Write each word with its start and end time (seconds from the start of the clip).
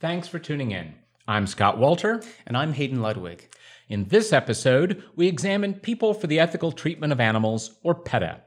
Thanks 0.00 0.28
for 0.28 0.38
tuning 0.38 0.70
in. 0.70 0.94
I'm 1.26 1.48
Scott 1.48 1.76
Walter. 1.76 2.22
And 2.46 2.56
I'm 2.56 2.72
Hayden 2.72 3.02
Ludwig. 3.02 3.52
In 3.88 4.04
this 4.04 4.32
episode, 4.32 5.02
we 5.16 5.26
examine 5.26 5.74
People 5.74 6.14
for 6.14 6.28
the 6.28 6.38
Ethical 6.38 6.70
Treatment 6.70 7.12
of 7.12 7.18
Animals, 7.18 7.80
or 7.82 7.96
PETA, 7.96 8.42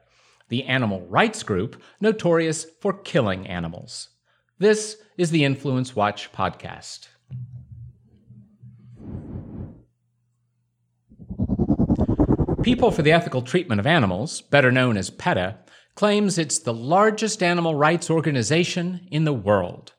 the 0.48 0.64
animal 0.64 1.02
rights 1.08 1.44
group 1.44 1.82
notorious 2.00 2.66
for 2.80 2.94
killing 2.94 3.48
animals. 3.48 4.12
This 4.60 4.96
is 5.18 5.32
the 5.32 5.44
Influence 5.44 5.94
Watch 5.94 6.32
podcast. 6.32 7.10
People 12.64 12.92
for 12.92 13.02
the 13.02 13.12
Ethical 13.12 13.42
Treatment 13.42 13.82
of 13.82 13.88
Animals, 13.88 14.40
better 14.40 14.72
known 14.72 14.96
as 14.96 15.10
PETA, 15.10 15.58
claims 15.96 16.38
it's 16.38 16.60
the 16.60 16.74
largest 16.74 17.44
animal 17.44 17.76
rights 17.76 18.10
organization 18.10 19.06
in 19.12 19.26
the 19.26 19.34
world. 19.34 19.92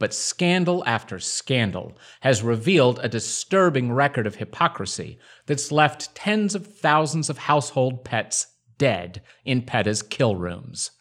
But 0.00 0.14
scandal 0.14 0.82
after 0.86 1.20
scandal 1.20 1.92
has 2.20 2.42
revealed 2.42 2.98
a 3.02 3.08
disturbing 3.08 3.92
record 3.92 4.26
of 4.26 4.36
hypocrisy 4.36 5.18
that's 5.44 5.70
left 5.70 6.14
tens 6.14 6.54
of 6.54 6.66
thousands 6.66 7.28
of 7.28 7.36
household 7.36 8.02
pets 8.02 8.46
dead 8.78 9.20
in 9.44 9.60
PETA's 9.60 10.02
kill 10.02 10.36
rooms. 10.36 10.92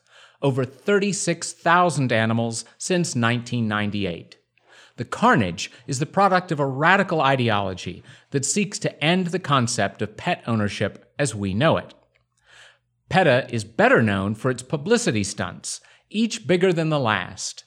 Over 0.41 0.65
36,000 0.65 2.11
animals 2.11 2.65
since 2.77 3.15
1998. 3.15 4.35
The 4.97 5.05
carnage 5.05 5.71
is 5.87 5.99
the 5.99 6.05
product 6.05 6.51
of 6.51 6.59
a 6.59 6.67
radical 6.67 7.21
ideology 7.21 8.03
that 8.31 8.43
seeks 8.43 8.77
to 8.79 9.01
end 9.01 9.27
the 9.27 9.39
concept 9.39 10.01
of 10.01 10.17
pet 10.17 10.43
ownership 10.45 11.13
as 11.17 11.33
we 11.33 11.53
know 11.53 11.77
it. 11.77 11.93
PETA 13.07 13.47
is 13.49 13.63
better 13.63 14.01
known 14.01 14.35
for 14.35 14.51
its 14.51 14.61
publicity 14.61 15.23
stunts, 15.23 15.79
each 16.09 16.45
bigger 16.45 16.73
than 16.73 16.89
the 16.89 16.99
last. 16.99 17.63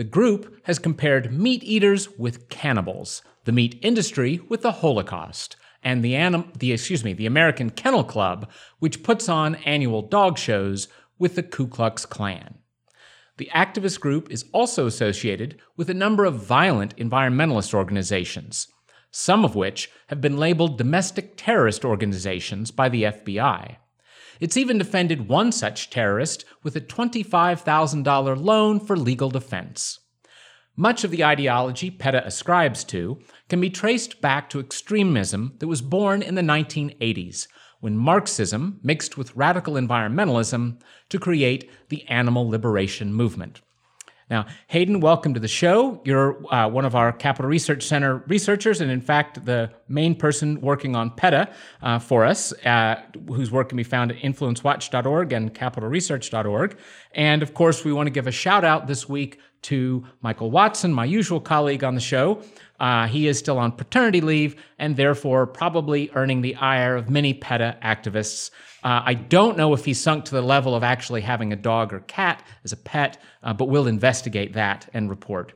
The 0.00 0.04
group 0.04 0.56
has 0.62 0.78
compared 0.78 1.30
meat 1.30 1.62
eaters 1.62 2.08
with 2.16 2.48
cannibals, 2.48 3.20
the 3.44 3.52
meat 3.52 3.78
industry 3.82 4.40
with 4.48 4.62
the 4.62 4.72
Holocaust, 4.80 5.56
and 5.82 6.02
the, 6.02 6.16
anim- 6.16 6.50
the 6.58 6.72
excuse 6.72 7.04
me, 7.04 7.12
the 7.12 7.26
American 7.26 7.68
Kennel 7.68 8.04
Club, 8.04 8.48
which 8.78 9.02
puts 9.02 9.28
on 9.28 9.56
annual 9.56 10.00
dog 10.00 10.38
shows 10.38 10.88
with 11.18 11.34
the 11.34 11.42
Ku 11.42 11.66
Klux 11.66 12.06
Klan. 12.06 12.60
The 13.36 13.50
activist 13.54 14.00
group 14.00 14.30
is 14.30 14.46
also 14.52 14.86
associated 14.86 15.60
with 15.76 15.90
a 15.90 15.92
number 15.92 16.24
of 16.24 16.42
violent 16.42 16.96
environmentalist 16.96 17.74
organizations, 17.74 18.68
some 19.10 19.44
of 19.44 19.54
which 19.54 19.90
have 20.06 20.22
been 20.22 20.38
labeled 20.38 20.78
domestic 20.78 21.34
terrorist 21.36 21.84
organizations 21.84 22.70
by 22.70 22.88
the 22.88 23.02
FBI. 23.02 23.76
It's 24.40 24.56
even 24.56 24.78
defended 24.78 25.28
one 25.28 25.52
such 25.52 25.90
terrorist 25.90 26.44
with 26.62 26.74
a 26.74 26.80
$25,000 26.80 28.42
loan 28.42 28.80
for 28.80 28.96
legal 28.96 29.30
defense. 29.30 30.00
Much 30.76 31.04
of 31.04 31.10
the 31.10 31.22
ideology 31.22 31.90
PETA 31.90 32.26
ascribes 32.26 32.84
to 32.84 33.20
can 33.50 33.60
be 33.60 33.68
traced 33.68 34.22
back 34.22 34.48
to 34.48 34.58
extremism 34.58 35.54
that 35.58 35.66
was 35.66 35.82
born 35.82 36.22
in 36.22 36.36
the 36.36 36.42
1980s, 36.42 37.46
when 37.80 37.98
Marxism 37.98 38.80
mixed 38.82 39.18
with 39.18 39.36
radical 39.36 39.74
environmentalism 39.74 40.80
to 41.10 41.18
create 41.18 41.70
the 41.90 42.06
animal 42.06 42.48
liberation 42.48 43.12
movement. 43.12 43.60
Now, 44.30 44.46
Hayden, 44.68 45.00
welcome 45.00 45.34
to 45.34 45.40
the 45.40 45.48
show. 45.48 46.00
You're 46.04 46.40
uh, 46.54 46.68
one 46.68 46.84
of 46.84 46.94
our 46.94 47.12
Capital 47.12 47.50
Research 47.50 47.82
Center 47.82 48.18
researchers, 48.28 48.80
and 48.80 48.88
in 48.88 49.00
fact, 49.00 49.44
the 49.44 49.72
main 49.88 50.14
person 50.14 50.60
working 50.60 50.94
on 50.94 51.10
PETA 51.10 51.52
uh, 51.82 51.98
for 51.98 52.24
us, 52.24 52.52
uh, 52.64 53.02
whose 53.26 53.50
work 53.50 53.70
can 53.70 53.76
be 53.76 53.82
found 53.82 54.12
at 54.12 54.18
influencewatch.org 54.18 55.32
and 55.32 55.52
capitalresearch.org. 55.52 56.78
And 57.12 57.42
of 57.42 57.54
course, 57.54 57.84
we 57.84 57.92
want 57.92 58.06
to 58.06 58.12
give 58.12 58.28
a 58.28 58.32
shout 58.32 58.64
out 58.64 58.86
this 58.86 59.08
week 59.08 59.40
to 59.62 60.06
Michael 60.22 60.52
Watson, 60.52 60.92
my 60.92 61.04
usual 61.04 61.40
colleague 61.40 61.82
on 61.82 61.96
the 61.96 62.00
show. 62.00 62.40
Uh, 62.78 63.08
he 63.08 63.26
is 63.26 63.36
still 63.36 63.58
on 63.58 63.72
paternity 63.72 64.20
leave 64.20 64.54
and 64.78 64.96
therefore 64.96 65.46
probably 65.46 66.08
earning 66.14 66.40
the 66.40 66.54
ire 66.54 66.94
of 66.94 67.10
many 67.10 67.34
PETA 67.34 67.78
activists. 67.82 68.50
Uh, 68.82 69.02
I 69.04 69.14
don't 69.14 69.56
know 69.56 69.74
if 69.74 69.84
he's 69.84 70.00
sunk 70.00 70.24
to 70.26 70.32
the 70.32 70.42
level 70.42 70.74
of 70.74 70.82
actually 70.82 71.20
having 71.20 71.52
a 71.52 71.56
dog 71.56 71.92
or 71.92 72.00
cat 72.00 72.42
as 72.64 72.72
a 72.72 72.76
pet, 72.76 73.18
uh, 73.42 73.52
but 73.52 73.66
we'll 73.66 73.86
investigate 73.86 74.54
that 74.54 74.88
and 74.92 75.10
report. 75.10 75.52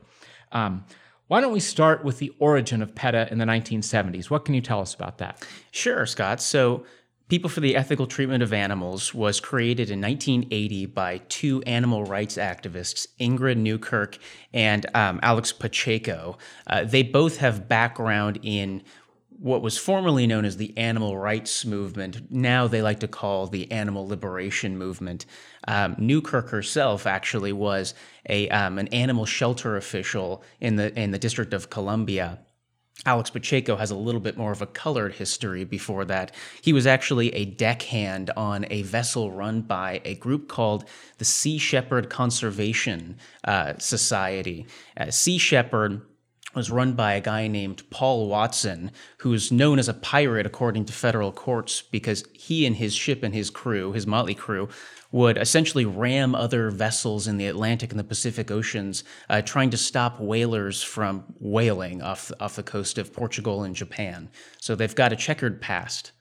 Um, 0.51 0.85
why 1.27 1.41
don't 1.41 1.53
we 1.53 1.59
start 1.59 2.03
with 2.03 2.19
the 2.19 2.31
origin 2.37 2.81
of 2.81 2.93
PETA 2.93 3.29
in 3.31 3.39
the 3.39 3.45
1970s? 3.45 4.29
What 4.29 4.45
can 4.45 4.53
you 4.53 4.61
tell 4.61 4.79
us 4.79 4.93
about 4.93 5.17
that? 5.17 5.45
Sure, 5.71 6.05
Scott. 6.05 6.39
So, 6.41 6.85
People 7.27 7.49
for 7.49 7.59
the 7.59 7.75
Ethical 7.75 8.05
Treatment 8.05 8.43
of 8.43 8.53
Animals 8.53 9.11
was 9.11 9.39
created 9.39 9.89
in 9.89 9.99
1980 9.99 10.85
by 10.85 11.17
two 11.27 11.63
animal 11.63 12.03
rights 12.03 12.37
activists, 12.37 13.07
Ingrid 13.19 13.57
Newkirk 13.57 14.19
and 14.53 14.85
um, 14.93 15.19
Alex 15.23 15.51
Pacheco. 15.51 16.37
Uh, 16.67 16.83
they 16.83 17.01
both 17.01 17.37
have 17.37 17.67
background 17.67 18.37
in 18.43 18.83
what 19.39 19.61
was 19.61 19.77
formerly 19.77 20.27
known 20.27 20.45
as 20.45 20.57
the 20.57 20.77
animal 20.77 21.17
rights 21.17 21.65
movement. 21.65 22.31
Now 22.31 22.67
they 22.67 22.81
like 22.81 22.99
to 23.01 23.07
call 23.07 23.47
the 23.47 23.71
animal 23.71 24.07
liberation 24.07 24.77
movement. 24.77 25.25
Um, 25.67 25.95
Newkirk 25.97 26.49
herself 26.49 27.05
actually 27.05 27.53
was 27.53 27.93
a 28.29 28.49
um, 28.49 28.77
an 28.77 28.87
animal 28.89 29.25
shelter 29.25 29.77
official 29.77 30.43
in 30.59 30.75
the 30.75 30.97
in 30.99 31.11
the 31.11 31.19
District 31.19 31.53
of 31.53 31.69
Columbia. 31.69 32.39
Alex 33.05 33.29
Pacheco 33.29 33.75
has 33.75 33.91
a 33.91 33.95
little 33.95 34.21
bit 34.21 34.37
more 34.37 34.51
of 34.51 34.61
a 34.61 34.67
colored 34.67 35.13
history 35.13 35.65
before 35.65 36.05
that. 36.05 36.33
He 36.61 36.71
was 36.71 36.87
actually 36.87 37.33
a 37.35 37.45
deckhand 37.45 38.31
on 38.37 38.65
a 38.69 38.83
vessel 38.83 39.31
run 39.31 39.61
by 39.61 40.01
a 40.05 40.15
group 40.15 40.47
called 40.47 40.85
the 41.17 41.25
Sea 41.25 41.57
Shepherd 41.57 42.09
Conservation 42.09 43.17
uh, 43.43 43.73
Society. 43.79 44.65
Uh, 44.95 45.11
sea 45.11 45.37
Shepherd 45.37 46.01
was 46.55 46.71
run 46.71 46.93
by 46.93 47.13
a 47.13 47.21
guy 47.21 47.47
named 47.47 47.89
Paul 47.89 48.27
Watson, 48.27 48.91
who's 49.19 49.51
known 49.51 49.77
as 49.77 49.89
a 49.89 49.93
pirate 49.93 50.45
according 50.45 50.85
to 50.85 50.93
federal 50.93 51.31
courts 51.31 51.81
because 51.81 52.23
he 52.33 52.65
and 52.65 52.75
his 52.75 52.93
ship 52.93 53.23
and 53.23 53.33
his 53.33 53.49
crew, 53.49 53.91
his 53.91 54.07
motley 54.07 54.35
crew, 54.35 54.69
would 55.11 55.37
essentially 55.37 55.85
ram 55.85 56.35
other 56.35 56.69
vessels 56.69 57.27
in 57.27 57.37
the 57.37 57.47
Atlantic 57.47 57.91
and 57.91 57.99
the 57.99 58.03
Pacific 58.03 58.51
Oceans, 58.51 59.03
uh, 59.29 59.41
trying 59.41 59.69
to 59.69 59.77
stop 59.77 60.19
whalers 60.19 60.81
from 60.81 61.23
whaling 61.39 62.01
off, 62.01 62.31
off 62.39 62.55
the 62.55 62.63
coast 62.63 62.97
of 62.97 63.13
Portugal 63.13 63.63
and 63.63 63.75
Japan. 63.75 64.29
So 64.59 64.75
they've 64.75 64.95
got 64.95 65.13
a 65.13 65.15
checkered 65.15 65.61
past. 65.61 66.11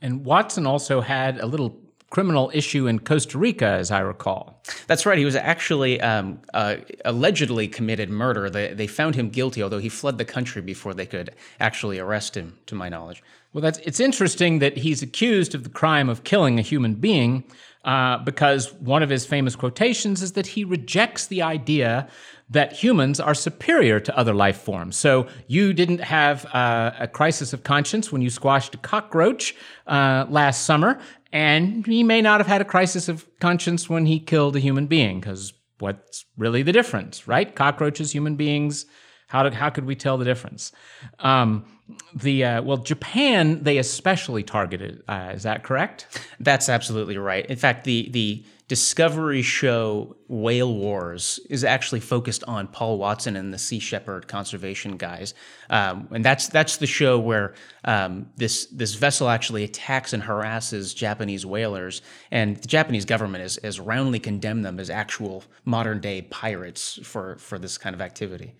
And 0.00 0.24
Watson 0.24 0.66
also 0.66 1.00
had 1.00 1.40
a 1.40 1.46
little 1.46 1.85
criminal 2.10 2.50
issue 2.54 2.86
in 2.86 3.00
Costa 3.00 3.36
Rica, 3.36 3.66
as 3.66 3.90
I 3.90 4.00
recall. 4.00 4.62
That's 4.86 5.04
right. 5.06 5.18
He 5.18 5.24
was 5.24 5.36
actually 5.36 6.00
um, 6.00 6.40
uh, 6.54 6.76
allegedly 7.04 7.68
committed 7.68 8.10
murder. 8.10 8.48
They, 8.48 8.72
they 8.74 8.86
found 8.86 9.16
him 9.16 9.28
guilty, 9.28 9.62
although 9.62 9.78
he 9.78 9.88
fled 9.88 10.18
the 10.18 10.24
country 10.24 10.62
before 10.62 10.94
they 10.94 11.06
could 11.06 11.34
actually 11.58 11.98
arrest 11.98 12.36
him, 12.36 12.58
to 12.66 12.74
my 12.74 12.88
knowledge. 12.88 13.22
Well, 13.52 13.62
that's 13.62 13.78
it's 13.78 14.00
interesting 14.00 14.58
that 14.60 14.76
he's 14.76 15.02
accused 15.02 15.54
of 15.54 15.64
the 15.64 15.70
crime 15.70 16.08
of 16.08 16.24
killing 16.24 16.58
a 16.58 16.62
human 16.62 16.94
being 16.94 17.44
uh, 17.86 18.18
because 18.18 18.72
one 18.74 19.02
of 19.02 19.08
his 19.08 19.24
famous 19.24 19.56
quotations 19.56 20.20
is 20.20 20.32
that 20.32 20.46
he 20.46 20.64
rejects 20.64 21.28
the 21.28 21.40
idea 21.42 22.08
that 22.50 22.72
humans 22.72 23.18
are 23.18 23.34
superior 23.34 23.98
to 23.98 24.16
other 24.16 24.34
life 24.34 24.58
forms. 24.58 24.96
So 24.96 25.26
you 25.48 25.72
didn't 25.72 26.00
have 26.00 26.44
uh, 26.46 26.92
a 26.98 27.08
crisis 27.08 27.52
of 27.52 27.62
conscience 27.62 28.12
when 28.12 28.22
you 28.22 28.30
squashed 28.30 28.74
a 28.74 28.78
cockroach 28.78 29.54
uh, 29.86 30.26
last 30.28 30.64
summer, 30.64 31.00
and 31.36 31.84
he 31.84 32.02
may 32.02 32.22
not 32.22 32.40
have 32.40 32.46
had 32.46 32.62
a 32.62 32.64
crisis 32.64 33.10
of 33.10 33.26
conscience 33.40 33.90
when 33.90 34.06
he 34.06 34.18
killed 34.18 34.56
a 34.56 34.58
human 34.58 34.86
being, 34.86 35.20
because 35.20 35.52
what's 35.80 36.24
really 36.38 36.62
the 36.62 36.72
difference, 36.72 37.28
right? 37.28 37.54
Cockroaches, 37.54 38.10
human 38.10 38.36
beings. 38.36 38.86
How 39.28 39.50
how 39.50 39.68
could 39.68 39.84
we 39.84 39.96
tell 39.96 40.16
the 40.16 40.24
difference? 40.24 40.72
Um, 41.18 41.66
the 42.14 42.42
uh, 42.42 42.62
well, 42.62 42.78
Japan 42.78 43.62
they 43.62 43.76
especially 43.76 44.44
targeted. 44.44 45.02
Uh, 45.08 45.32
is 45.34 45.42
that 45.42 45.62
correct? 45.62 46.06
That's 46.40 46.70
absolutely 46.70 47.18
right. 47.18 47.44
In 47.44 47.58
fact, 47.58 47.84
the 47.84 48.08
the 48.12 48.42
Discovery 48.68 49.42
show 49.42 50.16
Whale 50.26 50.74
Wars 50.74 51.38
is 51.48 51.62
actually 51.62 52.00
focused 52.00 52.42
on 52.48 52.66
Paul 52.66 52.98
Watson 52.98 53.36
and 53.36 53.54
the 53.54 53.58
Sea 53.58 53.78
Shepherd 53.78 54.26
conservation 54.26 54.96
guys, 54.96 55.34
um, 55.70 56.08
and 56.10 56.24
that's 56.24 56.48
that's 56.48 56.78
the 56.78 56.86
show 56.86 57.16
where 57.16 57.54
um, 57.84 58.28
this 58.36 58.66
this 58.66 58.94
vessel 58.94 59.28
actually 59.28 59.62
attacks 59.62 60.12
and 60.12 60.20
harasses 60.20 60.94
Japanese 60.94 61.46
whalers, 61.46 62.02
and 62.32 62.56
the 62.56 62.66
Japanese 62.66 63.04
government 63.04 63.42
has, 63.42 63.56
has 63.62 63.78
roundly 63.78 64.18
condemned 64.18 64.64
them 64.64 64.80
as 64.80 64.90
actual 64.90 65.44
modern 65.64 66.00
day 66.00 66.22
pirates 66.22 66.98
for 67.04 67.36
for 67.38 67.60
this 67.60 67.78
kind 67.78 67.94
of 67.94 68.00
activity. 68.00 68.56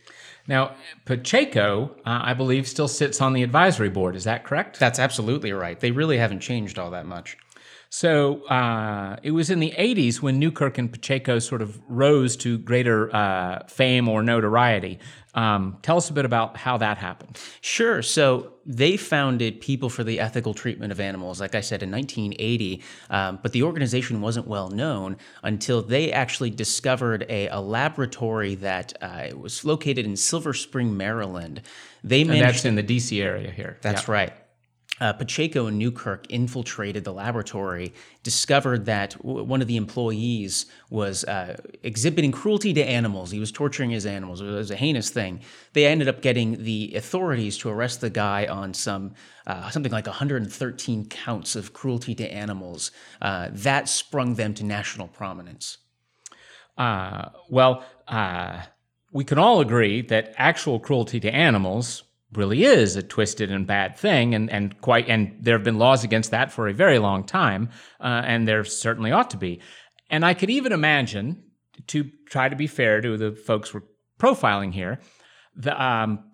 Now, 0.46 0.76
Pacheco, 1.04 1.96
uh, 2.06 2.20
I 2.22 2.32
believe, 2.32 2.68
still 2.68 2.86
sits 2.86 3.20
on 3.20 3.32
the 3.32 3.42
advisory 3.42 3.90
board. 3.90 4.14
Is 4.14 4.22
that 4.22 4.44
correct? 4.44 4.78
That's 4.78 5.00
absolutely 5.00 5.50
right. 5.50 5.80
They 5.80 5.90
really 5.90 6.18
haven't 6.18 6.40
changed 6.40 6.78
all 6.78 6.92
that 6.92 7.06
much. 7.06 7.36
So 7.88 8.44
uh, 8.46 9.16
it 9.22 9.30
was 9.30 9.50
in 9.50 9.60
the 9.60 9.72
80s 9.72 10.20
when 10.20 10.38
Newkirk 10.38 10.78
and 10.78 10.92
Pacheco 10.92 11.38
sort 11.38 11.62
of 11.62 11.80
rose 11.88 12.36
to 12.38 12.58
greater 12.58 13.14
uh, 13.14 13.66
fame 13.68 14.08
or 14.08 14.22
notoriety. 14.22 14.98
Um, 15.34 15.76
tell 15.82 15.98
us 15.98 16.08
a 16.08 16.14
bit 16.14 16.24
about 16.24 16.56
how 16.56 16.78
that 16.78 16.96
happened. 16.96 17.38
Sure. 17.60 18.00
So 18.00 18.54
they 18.64 18.96
founded 18.96 19.60
People 19.60 19.90
for 19.90 20.02
the 20.02 20.18
Ethical 20.18 20.54
Treatment 20.54 20.92
of 20.92 20.98
Animals, 20.98 21.40
like 21.40 21.54
I 21.54 21.60
said, 21.60 21.82
in 21.82 21.90
1980. 21.90 22.82
Um, 23.10 23.38
but 23.42 23.52
the 23.52 23.62
organization 23.62 24.22
wasn't 24.22 24.48
well 24.48 24.70
known 24.70 25.18
until 25.42 25.82
they 25.82 26.10
actually 26.10 26.50
discovered 26.50 27.26
a, 27.28 27.48
a 27.48 27.60
laboratory 27.60 28.54
that 28.56 28.94
uh, 29.02 29.28
was 29.36 29.62
located 29.62 30.06
in 30.06 30.16
Silver 30.16 30.54
Spring, 30.54 30.96
Maryland. 30.96 31.60
They 32.02 32.22
And 32.22 32.40
that's 32.40 32.64
in 32.64 32.74
the 32.74 32.82
DC 32.82 33.22
area 33.22 33.50
here. 33.50 33.76
That's 33.82 34.08
right. 34.08 34.32
Uh, 34.98 35.12
Pacheco 35.12 35.66
and 35.66 35.78
Newkirk 35.78 36.26
infiltrated 36.30 37.04
the 37.04 37.12
laboratory, 37.12 37.92
discovered 38.22 38.86
that 38.86 39.16
w- 39.18 39.44
one 39.44 39.60
of 39.60 39.68
the 39.68 39.76
employees 39.76 40.66
was 40.88 41.22
uh, 41.24 41.56
exhibiting 41.82 42.32
cruelty 42.32 42.72
to 42.72 42.82
animals. 42.82 43.30
He 43.30 43.38
was 43.38 43.52
torturing 43.52 43.90
his 43.90 44.06
animals. 44.06 44.40
It 44.40 44.46
was 44.46 44.70
a 44.70 44.76
heinous 44.76 45.10
thing. 45.10 45.40
They 45.74 45.86
ended 45.86 46.08
up 46.08 46.22
getting 46.22 46.64
the 46.64 46.94
authorities 46.96 47.58
to 47.58 47.68
arrest 47.68 48.00
the 48.00 48.10
guy 48.10 48.46
on 48.46 48.72
some 48.72 49.14
uh, 49.46 49.70
something 49.70 49.92
like 49.92 50.06
113 50.06 51.08
counts 51.08 51.54
of 51.54 51.72
cruelty 51.72 52.14
to 52.16 52.32
animals. 52.32 52.90
Uh, 53.20 53.48
that 53.52 53.88
sprung 53.88 54.34
them 54.34 54.54
to 54.54 54.64
national 54.64 55.08
prominence. 55.08 55.78
Uh, 56.76 57.28
well, 57.48 57.84
uh, 58.08 58.62
we 59.12 59.24
can 59.24 59.38
all 59.38 59.60
agree 59.60 60.02
that 60.02 60.34
actual 60.36 60.80
cruelty 60.80 61.20
to 61.20 61.30
animals 61.30 62.02
really 62.32 62.64
is 62.64 62.96
a 62.96 63.02
twisted 63.02 63.50
and 63.50 63.66
bad 63.66 63.96
thing, 63.96 64.34
and, 64.34 64.50
and 64.50 64.80
quite 64.80 65.08
and 65.08 65.36
there 65.40 65.56
have 65.56 65.64
been 65.64 65.78
laws 65.78 66.04
against 66.04 66.30
that 66.32 66.52
for 66.52 66.68
a 66.68 66.74
very 66.74 66.98
long 66.98 67.24
time, 67.24 67.70
uh, 68.00 68.22
and 68.24 68.46
there 68.46 68.64
certainly 68.64 69.12
ought 69.12 69.30
to 69.30 69.36
be. 69.36 69.60
And 70.10 70.24
I 70.24 70.34
could 70.34 70.50
even 70.50 70.72
imagine, 70.72 71.42
to 71.88 72.10
try 72.28 72.48
to 72.48 72.56
be 72.56 72.66
fair 72.66 73.00
to 73.00 73.16
the 73.16 73.32
folks 73.32 73.72
we're 73.72 73.82
profiling 74.18 74.72
here, 74.72 75.00
the, 75.54 75.82
um, 75.82 76.32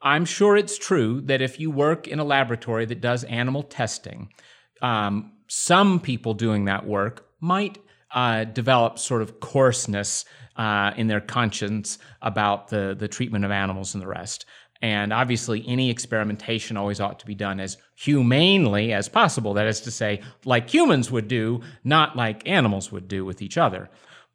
I'm 0.00 0.24
sure 0.24 0.56
it's 0.56 0.78
true 0.78 1.20
that 1.22 1.42
if 1.42 1.58
you 1.58 1.70
work 1.70 2.06
in 2.06 2.18
a 2.18 2.24
laboratory 2.24 2.86
that 2.86 3.00
does 3.00 3.24
animal 3.24 3.62
testing, 3.62 4.32
um, 4.80 5.32
some 5.48 6.00
people 6.00 6.34
doing 6.34 6.66
that 6.66 6.86
work 6.86 7.26
might 7.40 7.78
uh, 8.14 8.44
develop 8.44 8.98
sort 8.98 9.22
of 9.22 9.40
coarseness 9.40 10.24
uh, 10.56 10.92
in 10.96 11.06
their 11.06 11.20
conscience 11.20 11.98
about 12.20 12.68
the 12.68 12.96
the 12.98 13.08
treatment 13.08 13.44
of 13.44 13.50
animals 13.50 13.94
and 13.94 14.02
the 14.02 14.08
rest. 14.08 14.44
And 14.80 15.12
obviously, 15.12 15.64
any 15.66 15.90
experimentation 15.90 16.76
always 16.76 17.00
ought 17.00 17.18
to 17.18 17.26
be 17.26 17.34
done 17.34 17.58
as 17.58 17.78
humanely 17.96 18.92
as 18.92 19.08
possible. 19.08 19.54
That 19.54 19.66
is 19.66 19.80
to 19.82 19.90
say, 19.90 20.22
like 20.44 20.72
humans 20.72 21.10
would 21.10 21.26
do, 21.26 21.62
not 21.82 22.16
like 22.16 22.48
animals 22.48 22.92
would 22.92 23.08
do 23.08 23.24
with 23.24 23.42
each 23.42 23.58
other. 23.58 23.90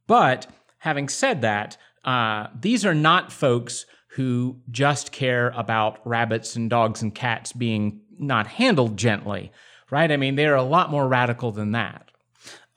But 0.05 0.47
having 0.79 1.07
said 1.07 1.41
that, 1.41 1.77
uh, 2.03 2.47
these 2.59 2.85
are 2.85 2.93
not 2.93 3.31
folks 3.31 3.85
who 4.15 4.57
just 4.69 5.11
care 5.11 5.49
about 5.55 6.05
rabbits 6.05 6.55
and 6.55 6.69
dogs 6.69 7.01
and 7.01 7.15
cats 7.15 7.53
being 7.53 8.01
not 8.19 8.45
handled 8.45 8.97
gently, 8.97 9.51
right? 9.89 10.11
I 10.11 10.17
mean, 10.17 10.35
they're 10.35 10.55
a 10.55 10.63
lot 10.63 10.91
more 10.91 11.07
radical 11.07 11.51
than 11.51 11.71
that. 11.71 12.11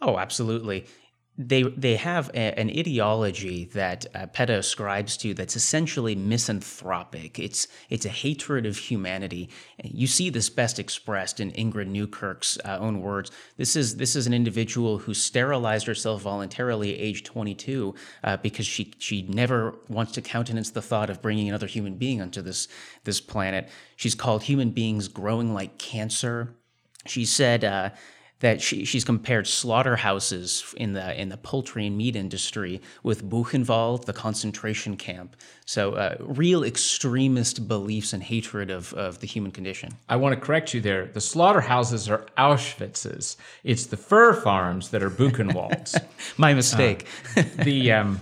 Oh, 0.01 0.19
absolutely. 0.19 0.87
They 1.39 1.65
they 1.65 1.97
have 1.97 2.31
a, 2.31 2.59
an 2.59 2.71
ideology 2.71 3.67
that 3.75 4.07
uh, 4.15 4.27
PETA 4.27 4.59
ascribes 4.59 5.19
to 5.19 5.35
that's 5.35 5.55
essentially 5.55 6.15
misanthropic. 6.15 7.39
It's 7.39 7.69
it's 7.91 8.07
a 8.07 8.11
hatred 8.11 8.65
of 8.65 8.79
humanity. 8.79 9.51
You 9.85 10.07
see 10.07 10.31
this 10.31 10.49
best 10.49 10.79
expressed 10.79 11.39
in 11.39 11.53
Ingrid 11.53 11.89
Newkirk's 11.89 12.59
uh, 12.65 12.79
own 12.81 13.03
words. 13.03 13.31
This 13.59 13.77
is 13.77 13.97
this 13.97 14.17
is 14.17 14.27
an 14.27 14.33
individual 14.33 14.99
who 14.99 15.13
sterilized 15.13 15.87
herself 15.87 16.23
voluntarily 16.23 16.95
at 16.95 17.01
age 17.01 17.23
22 17.23 17.95
uh, 18.25 18.39
because 18.39 18.67
she 18.67 18.95
she 18.99 19.23
never 19.23 19.75
wants 19.89 20.13
to 20.13 20.23
countenance 20.23 20.71
the 20.71 20.83
thought 20.83 21.11
of 21.11 21.21
bringing 21.21 21.49
another 21.49 21.67
human 21.67 21.97
being 21.97 22.23
onto 22.23 22.41
this 22.41 22.67
this 23.05 23.21
planet. 23.21 23.69
She's 23.97 24.15
called 24.15 24.45
human 24.45 24.71
beings 24.71 25.09
growing 25.09 25.53
like 25.53 25.77
cancer. 25.77 26.55
She 27.07 27.25
said 27.25 27.63
uh, 27.63 27.91
that 28.41 28.61
she, 28.61 28.85
she's 28.85 29.05
compared 29.05 29.47
slaughterhouses 29.47 30.75
in 30.77 30.93
the 30.93 31.19
in 31.21 31.31
the 31.31 31.37
poultry 31.39 31.87
and 31.87 31.97
meat 31.97 32.17
industry 32.17 32.83
with 33.03 33.25
Buchenwald, 33.25 34.05
the 34.05 34.13
concentration 34.13 34.97
camp. 34.97 35.37
So, 35.65 35.93
uh, 35.93 36.17
real 36.21 36.63
extremist 36.63 37.67
beliefs 37.67 38.13
and 38.13 38.23
hatred 38.23 38.71
of, 38.71 38.93
of 38.93 39.21
the 39.21 39.27
human 39.27 39.53
condition. 39.53 39.93
I 40.09 40.17
want 40.17 40.35
to 40.35 40.41
correct 40.41 40.75
you 40.75 40.81
there. 40.81 41.07
The 41.07 41.21
slaughterhouses 41.21 42.09
are 42.09 42.27
Auschwitzes. 42.37 43.37
It's 43.65 43.87
the 43.87 43.97
fur 43.97 44.35
farms 44.35 44.91
that 44.91 45.03
are 45.03 45.11
Buchenwalds. 45.11 45.97
My 46.37 46.53
mistake. 46.53 47.07
the 47.35 47.93
um, 47.93 48.21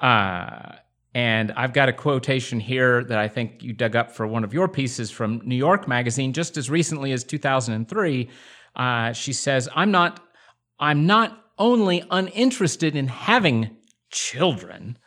uh, 0.00 0.76
and 1.16 1.50
I've 1.52 1.72
got 1.72 1.88
a 1.88 1.94
quotation 1.94 2.60
here 2.60 3.02
that 3.04 3.18
I 3.18 3.26
think 3.26 3.62
you 3.62 3.72
dug 3.72 3.96
up 3.96 4.12
for 4.12 4.26
one 4.26 4.44
of 4.44 4.52
your 4.52 4.68
pieces 4.68 5.10
from 5.10 5.40
New 5.44 5.56
York 5.56 5.88
Magazine, 5.88 6.34
just 6.34 6.58
as 6.58 6.68
recently 6.68 7.12
as 7.12 7.24
2003. 7.24 8.28
Uh, 8.76 9.12
she 9.12 9.32
says, 9.32 9.68
"I'm 9.74 9.90
not, 9.90 10.20
I'm 10.78 11.06
not 11.06 11.44
only 11.58 12.04
uninterested 12.10 12.94
in 12.94 13.08
having 13.08 13.76
children." 14.10 14.98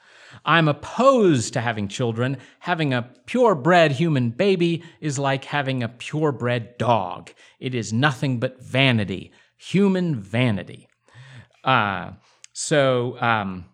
I'm 0.46 0.68
opposed 0.68 1.54
to 1.54 1.62
having 1.62 1.88
children. 1.88 2.38
Having 2.60 2.94
a 2.94 3.10
purebred 3.26 3.92
human 3.92 4.30
baby 4.30 4.84
is 5.02 5.20
like 5.20 5.46
having 5.46 5.84
a 5.84 5.90
purebred 5.90 6.78
dog. 6.78 7.32
It 7.60 7.76
is 7.76 7.92
nothing 7.92 8.40
but 8.40 8.62
vanity, 8.62 9.32
human 9.58 10.20
vanity. 10.20 10.88
Uh, 11.64 12.12
so, 12.54 13.20
um, 13.22 13.66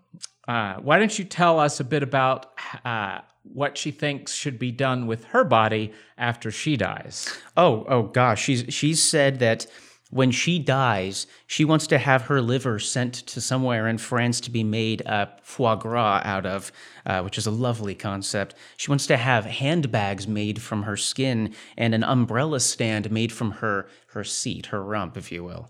uh, 0.48 0.76
why 0.76 1.00
don't 1.00 1.18
you 1.18 1.26
tell 1.26 1.60
us 1.60 1.80
a 1.80 1.84
bit 1.84 2.04
about 2.04 2.48
uh, 2.84 3.20
what 3.54 3.78
she 3.78 3.92
thinks 3.92 4.34
should 4.34 4.60
be 4.60 4.72
done 4.72 5.08
with 5.08 5.26
her 5.26 5.44
body 5.44 5.94
after 6.18 6.52
she 6.52 6.78
dies? 6.78 7.30
Oh, 7.56 7.86
oh 7.88 8.04
gosh, 8.04 8.44
she's 8.44 8.66
she's 8.70 9.02
said 9.02 9.40
that 9.40 9.68
when 10.12 10.32
she 10.32 10.60
dies, 10.60 11.26
she 11.48 11.66
wants 11.66 11.88
to 11.88 11.98
have 11.98 12.24
her 12.24 12.42
liver 12.42 12.80
sent 12.80 13.14
to 13.14 13.42
somewhere 13.42 13.88
in 13.88 13.98
France 13.98 14.40
to 14.42 14.52
be 14.52 14.64
made 14.64 15.06
uh, 15.06 15.26
foie 15.42 15.76
gras 15.76 16.22
out 16.24 16.46
of, 16.46 16.72
uh, 17.06 17.22
which 17.22 17.38
is 17.38 17.48
a 17.48 17.52
lovely 17.52 17.96
concept. 17.96 18.56
She 18.78 18.92
wants 18.92 19.08
to 19.08 19.18
have 19.18 19.46
handbags 19.46 20.28
made 20.28 20.62
from 20.62 20.84
her 20.84 20.96
skin 20.96 21.54
and 21.76 21.96
an 21.96 22.04
umbrella 22.04 22.60
stand 22.60 23.12
made 23.12 23.32
from 23.32 23.52
her 23.52 23.88
her 24.08 24.24
seat, 24.24 24.68
her 24.68 24.82
rump, 24.82 25.18
if 25.18 25.32
you 25.32 25.44
will. 25.44 25.70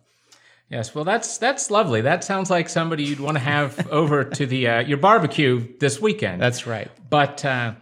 Yes, 0.69 0.95
well, 0.95 1.03
that's 1.03 1.37
that's 1.37 1.69
lovely. 1.69 2.01
That 2.01 2.23
sounds 2.23 2.49
like 2.49 2.69
somebody 2.69 3.03
you'd 3.03 3.19
want 3.19 3.37
to 3.37 3.43
have 3.43 3.87
over 3.91 4.23
to 4.23 4.45
the 4.45 4.67
uh, 4.67 4.79
your 4.79 4.97
barbecue 4.97 5.67
this 5.79 6.01
weekend. 6.01 6.41
That's 6.41 6.65
right. 6.65 6.89
But 7.09 7.45
uh, 7.45 7.75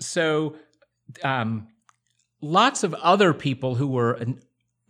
so, 0.00 0.56
um, 1.22 1.68
lots 2.40 2.82
of 2.82 2.92
other 2.94 3.32
people 3.32 3.76
who 3.76 3.86
were 3.86 4.14
an, 4.14 4.40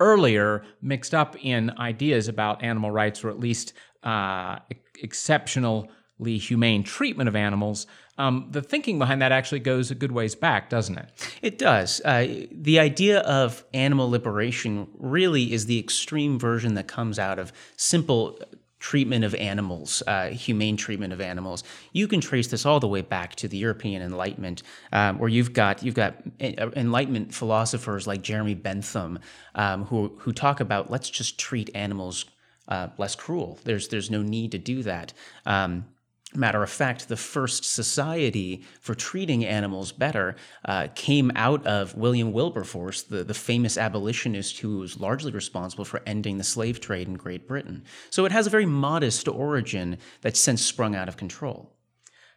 earlier 0.00 0.64
mixed 0.80 1.14
up 1.14 1.36
in 1.44 1.70
ideas 1.78 2.28
about 2.28 2.62
animal 2.62 2.90
rights, 2.90 3.22
or 3.22 3.28
at 3.28 3.38
least 3.38 3.74
uh, 4.02 4.58
exceptionally 5.02 5.88
humane 6.32 6.82
treatment 6.82 7.28
of 7.28 7.36
animals. 7.36 7.86
Um, 8.16 8.46
the 8.50 8.62
thinking 8.62 8.98
behind 8.98 9.22
that 9.22 9.32
actually 9.32 9.60
goes 9.60 9.90
a 9.90 9.94
good 9.94 10.12
ways 10.12 10.34
back, 10.34 10.70
doesn't 10.70 10.96
it? 10.96 11.38
It 11.42 11.58
does. 11.58 12.00
Uh, 12.04 12.46
the 12.52 12.78
idea 12.78 13.20
of 13.20 13.64
animal 13.74 14.08
liberation 14.08 14.88
really 14.98 15.52
is 15.52 15.66
the 15.66 15.78
extreme 15.78 16.38
version 16.38 16.74
that 16.74 16.86
comes 16.86 17.18
out 17.18 17.38
of 17.38 17.52
simple 17.76 18.38
treatment 18.84 19.24
of 19.24 19.34
animals, 19.36 20.02
uh, 20.06 20.28
humane 20.28 20.76
treatment 20.76 21.10
of 21.10 21.18
animals. 21.18 21.64
You 21.92 22.06
can 22.06 22.20
trace 22.20 22.48
this 22.48 22.66
all 22.66 22.80
the 22.80 22.86
way 22.86 23.00
back 23.00 23.34
to 23.36 23.48
the 23.48 23.56
European 23.56 24.02
Enlightenment, 24.02 24.62
um, 24.92 25.18
where 25.18 25.30
you've 25.30 25.54
got 25.54 25.82
you've 25.82 25.94
got 25.94 26.16
Enlightenment 26.38 27.34
philosophers 27.34 28.06
like 28.06 28.20
Jeremy 28.20 28.54
Bentham, 28.54 29.18
um, 29.54 29.86
who 29.86 30.14
who 30.18 30.32
talk 30.32 30.60
about 30.60 30.90
let's 30.90 31.08
just 31.08 31.38
treat 31.38 31.70
animals 31.74 32.26
uh, 32.68 32.88
less 32.98 33.14
cruel. 33.14 33.58
There's 33.64 33.88
there's 33.88 34.10
no 34.10 34.22
need 34.22 34.52
to 34.52 34.58
do 34.58 34.82
that. 34.82 35.14
Um, 35.46 35.86
Matter 36.36 36.64
of 36.64 36.70
fact, 36.70 37.08
the 37.08 37.16
first 37.16 37.64
society 37.64 38.64
for 38.80 38.96
treating 38.96 39.44
animals 39.44 39.92
better 39.92 40.34
uh, 40.64 40.88
came 40.96 41.30
out 41.36 41.64
of 41.64 41.94
William 41.96 42.32
Wilberforce, 42.32 43.02
the, 43.02 43.22
the 43.22 43.34
famous 43.34 43.78
abolitionist 43.78 44.58
who 44.58 44.78
was 44.78 44.98
largely 44.98 45.30
responsible 45.30 45.84
for 45.84 46.02
ending 46.06 46.38
the 46.38 46.44
slave 46.44 46.80
trade 46.80 47.06
in 47.06 47.14
Great 47.14 47.46
Britain. 47.46 47.84
So 48.10 48.24
it 48.24 48.32
has 48.32 48.48
a 48.48 48.50
very 48.50 48.66
modest 48.66 49.28
origin 49.28 49.98
that's 50.22 50.40
since 50.40 50.60
sprung 50.60 50.96
out 50.96 51.08
of 51.08 51.16
control. 51.16 51.72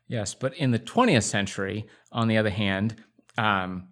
Yes, 0.08 0.36
but 0.36 0.54
in 0.56 0.72
the 0.72 0.80
20th 0.80 1.24
century, 1.24 1.88
on 2.12 2.28
the 2.28 2.38
other 2.38 2.52
hand, 2.52 2.96
um, 3.38 3.88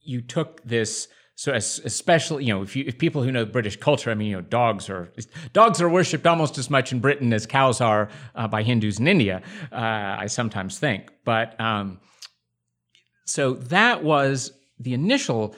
you 0.00 0.20
took 0.20 0.62
this 0.62 1.08
so 1.42 1.52
especially, 1.52 2.44
you 2.44 2.54
know, 2.54 2.62
if 2.62 2.76
you 2.76 2.84
if 2.86 2.98
people 2.98 3.20
who 3.20 3.32
know 3.32 3.44
British 3.44 3.74
culture, 3.74 4.12
I 4.12 4.14
mean, 4.14 4.28
you 4.28 4.36
know, 4.36 4.42
dogs 4.42 4.88
are 4.88 5.12
dogs 5.52 5.82
are 5.82 5.88
worshipped 5.88 6.24
almost 6.24 6.56
as 6.56 6.70
much 6.70 6.92
in 6.92 7.00
Britain 7.00 7.32
as 7.32 7.46
cows 7.46 7.80
are 7.80 8.10
uh, 8.36 8.46
by 8.46 8.62
Hindus 8.62 9.00
in 9.00 9.08
India. 9.08 9.42
Uh, 9.72 9.74
I 10.20 10.26
sometimes 10.26 10.78
think, 10.78 11.10
but 11.24 11.60
um, 11.60 11.98
so 13.24 13.54
that 13.54 14.04
was 14.04 14.52
the 14.78 14.94
initial 14.94 15.56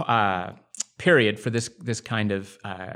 uh, 0.00 0.50
period 0.98 1.40
for 1.40 1.48
this 1.48 1.70
this 1.80 2.02
kind 2.02 2.30
of 2.30 2.58
uh, 2.62 2.92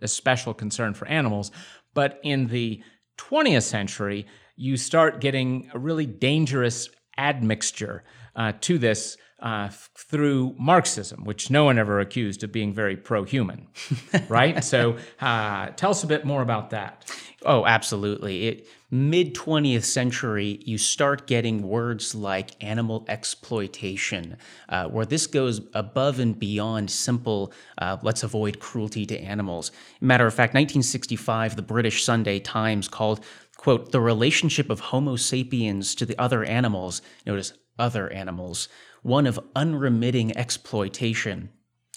a 0.00 0.08
special 0.08 0.54
concern 0.54 0.94
for 0.94 1.06
animals. 1.06 1.50
But 1.92 2.18
in 2.22 2.46
the 2.46 2.82
20th 3.18 3.64
century, 3.64 4.26
you 4.56 4.78
start 4.78 5.20
getting 5.20 5.70
a 5.74 5.78
really 5.78 6.06
dangerous 6.06 6.88
admixture 7.18 8.04
uh, 8.36 8.52
to 8.62 8.78
this 8.78 9.18
uh, 9.40 9.68
through 9.94 10.54
Marxism, 10.58 11.24
which 11.24 11.50
no 11.50 11.64
one 11.64 11.78
ever 11.78 12.00
accused 12.00 12.42
of 12.42 12.52
being 12.52 12.72
very 12.72 12.96
pro 12.96 13.24
human, 13.24 13.68
right? 14.28 14.64
so 14.64 14.96
uh, 15.20 15.66
tell 15.76 15.90
us 15.90 16.02
a 16.02 16.06
bit 16.06 16.24
more 16.24 16.42
about 16.42 16.70
that. 16.70 17.04
Oh, 17.44 17.66
absolutely. 17.66 18.64
Mid 18.90 19.34
20th 19.34 19.84
century, 19.84 20.60
you 20.64 20.78
start 20.78 21.26
getting 21.26 21.62
words 21.62 22.14
like 22.14 22.52
animal 22.64 23.04
exploitation, 23.08 24.38
uh, 24.68 24.88
where 24.88 25.04
this 25.04 25.26
goes 25.26 25.60
above 25.74 26.18
and 26.18 26.38
beyond 26.38 26.90
simple, 26.90 27.52
uh, 27.78 27.98
let's 28.02 28.22
avoid 28.22 28.58
cruelty 28.58 29.04
to 29.06 29.18
animals. 29.18 29.70
Matter 30.00 30.26
of 30.26 30.32
fact, 30.32 30.54
1965, 30.54 31.56
the 31.56 31.62
British 31.62 32.04
Sunday 32.04 32.40
Times 32.40 32.88
called, 32.88 33.20
quote, 33.56 33.92
the 33.92 34.00
relationship 34.00 34.70
of 34.70 34.80
Homo 34.80 35.16
sapiens 35.16 35.94
to 35.96 36.06
the 36.06 36.18
other 36.18 36.42
animals, 36.42 37.02
notice 37.26 37.52
other 37.78 38.10
animals, 38.12 38.68
one 39.06 39.26
of 39.26 39.38
unremitting 39.54 40.36
exploitation. 40.36 41.48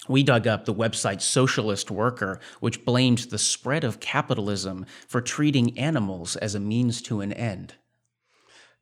We 0.08 0.22
dug 0.22 0.46
up 0.46 0.64
the 0.64 0.74
website 0.74 1.20
Socialist 1.20 1.90
Worker, 1.90 2.38
which 2.60 2.84
blamed 2.84 3.18
the 3.18 3.38
spread 3.38 3.82
of 3.82 3.98
capitalism 3.98 4.86
for 5.08 5.20
treating 5.20 5.76
animals 5.76 6.36
as 6.36 6.54
a 6.54 6.60
means 6.60 7.02
to 7.02 7.20
an 7.20 7.32
end. 7.32 7.74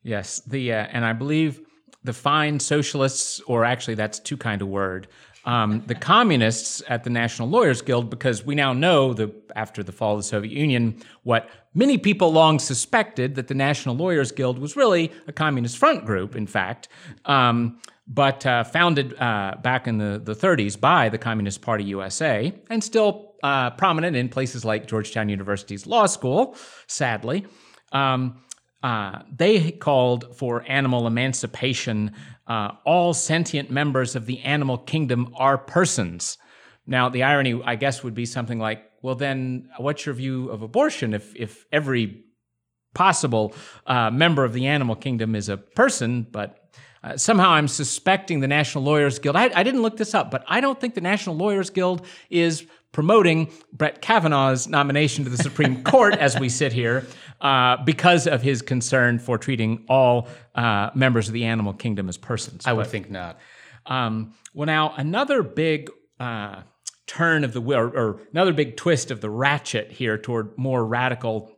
Yes, 0.03 0.41
the 0.41 0.73
uh, 0.73 0.87
and 0.93 1.07
I 1.07 1.15
believe 1.15 1.61
the 2.05 2.13
fine 2.13 2.61
socialists, 2.61 3.41
or 3.47 3.65
actually 3.65 3.95
that's 3.95 4.21
too 4.21 4.37
kind 4.37 4.61
of 4.61 4.69
word, 4.69 5.09
um, 5.49 5.83
the 5.87 5.95
communists 5.95 6.83
at 6.89 7.05
the 7.05 7.11
National 7.11 7.49
Lawyers 7.49 7.81
Guild, 7.81 8.11
because 8.11 8.45
we 8.45 8.55
now 8.55 8.75
know 8.75 9.15
the 9.15 9.35
after 9.57 9.83
the 9.83 9.93
fall 9.93 10.13
of 10.13 10.19
the 10.19 10.25
Soviet 10.25 10.53
Union 10.53 11.03
what 11.23 11.49
many 11.73 11.97
people 11.97 12.31
long 12.31 12.59
suspected 12.59 13.35
that 13.37 13.49
the 13.49 13.55
National 13.55 13.97
Lawyers 13.97 14.31
Guild 14.31 14.59
was 14.59 14.77
really 14.77 15.11
a 15.27 15.33
communist 15.33 15.79
front 15.79 16.05
group. 16.05 16.37
In 16.37 16.47
fact. 16.47 16.89
Um, 17.25 17.81
but 18.11 18.47
uh, 18.47 18.65
founded 18.65 19.15
uh, 19.21 19.55
back 19.63 19.87
in 19.87 19.99
the, 19.99 20.19
the 20.19 20.35
30s 20.35 20.81
by 20.81 21.11
the 21.11 21.19
Communist 21.19 21.61
Party 21.61 21.85
USA 21.85 22.51
and 22.71 22.83
still 22.83 23.35
uh, 23.43 23.69
prominent 23.73 24.17
in 24.17 24.31
places 24.31 24.65
like 24.65 24.87
Georgetown 24.87 25.29
University's 25.29 25.87
law 25.87 26.07
school, 26.07 26.57
sadly. 26.87 27.47
Um, 27.93 28.41
uh, 28.83 29.23
they 29.35 29.73
called 29.73 30.37
for 30.37 30.65
animal 30.69 31.07
emancipation. 31.07 32.13
Uh, 32.47 32.73
all 32.85 33.13
sentient 33.13 33.71
members 33.71 34.17
of 34.17 34.27
the 34.27 34.41
animal 34.41 34.79
kingdom 34.79 35.35
are 35.37 35.59
persons. 35.59 36.39
Now, 36.87 37.09
the 37.09 37.25
irony, 37.25 37.61
I 37.65 37.77
guess, 37.77 38.03
would 38.03 38.15
be 38.15 38.25
something 38.25 38.59
like, 38.59 38.83
well, 39.03 39.15
then 39.15 39.69
what's 39.79 40.07
your 40.07 40.15
view 40.15 40.51
of 40.51 40.63
abortion 40.63 41.13
if, 41.13 41.35
if 41.37 41.67
every 41.71 42.25
possible 42.95 43.55
uh, 43.87 44.11
member 44.11 44.45
of 44.45 44.53
the 44.53 44.67
animal 44.67 44.97
kingdom 44.97 45.35
is 45.35 45.49
a 45.49 45.57
person, 45.57 46.27
but 46.31 46.59
uh, 47.03 47.17
somehow 47.17 47.51
I'm 47.51 47.69
suspecting 47.69 48.41
the 48.41 48.49
National 48.49 48.83
Lawyers 48.83 49.19
Guild. 49.19 49.37
I, 49.37 49.51
I, 49.55 49.63
didn't 49.63 49.83
look 49.83 49.97
this 49.97 50.15
up, 50.15 50.33
but 50.33 50.45
I 50.49 50.61
don't 50.61 50.81
think 50.81 50.95
the 50.95 51.01
National 51.01 51.37
Lawyers 51.37 51.71
Guild 51.71 52.05
is 52.29 52.67
promoting 52.93 53.51
Brett 53.73 54.01
Kavanaugh's 54.01 54.67
nomination 54.67 55.25
to 55.25 55.31
the 55.31 55.37
Supreme 55.37 55.83
Court 55.85 56.15
as 56.15 56.39
we 56.39 56.49
sit 56.49 56.73
here 56.73 57.07
uh, 57.41 57.77
because 57.85 58.27
of 58.27 58.43
his 58.43 58.63
concern 58.63 59.19
for 59.19 59.39
treating 59.39 59.85
all 59.89 60.29
uh, 60.55 60.91
members 60.95 61.29
of 61.29 61.35
the 61.35 61.45
animal 61.45 61.73
kingdom 61.73 62.09
as 62.09 62.17
persons. 62.17 62.67
I 62.67 62.73
would 62.73 62.85
but, 62.85 62.91
think 62.91 63.11
not. 63.11 63.39
Um, 63.87 64.35
well, 64.55 64.67
now, 64.67 64.95
another 64.97 65.43
big 65.43 65.91
uh, 66.19 66.63
turn 67.07 67.45
of 67.45 67.53
the 67.53 67.61
wheel, 67.61 67.79
or, 67.79 67.89
or 67.89 68.21
another 68.33 68.53
big 68.53 68.77
twist 68.77 69.11
of 69.11 69.21
the 69.21 69.31
ratchet 69.31 69.91
here 69.91 70.19
toward 70.19 70.57
more 70.57 70.85
radical 70.85 71.51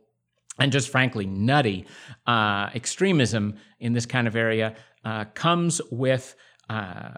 and 0.59 0.71
just 0.71 0.89
frankly 0.89 1.25
nutty 1.25 1.85
uh, 2.27 2.69
extremism 2.73 3.55
in 3.79 3.93
this 3.93 4.05
kind 4.05 4.27
of 4.27 4.35
area 4.35 4.75
uh, 5.03 5.25
comes 5.33 5.81
with, 5.91 6.35
uh, 6.69 7.13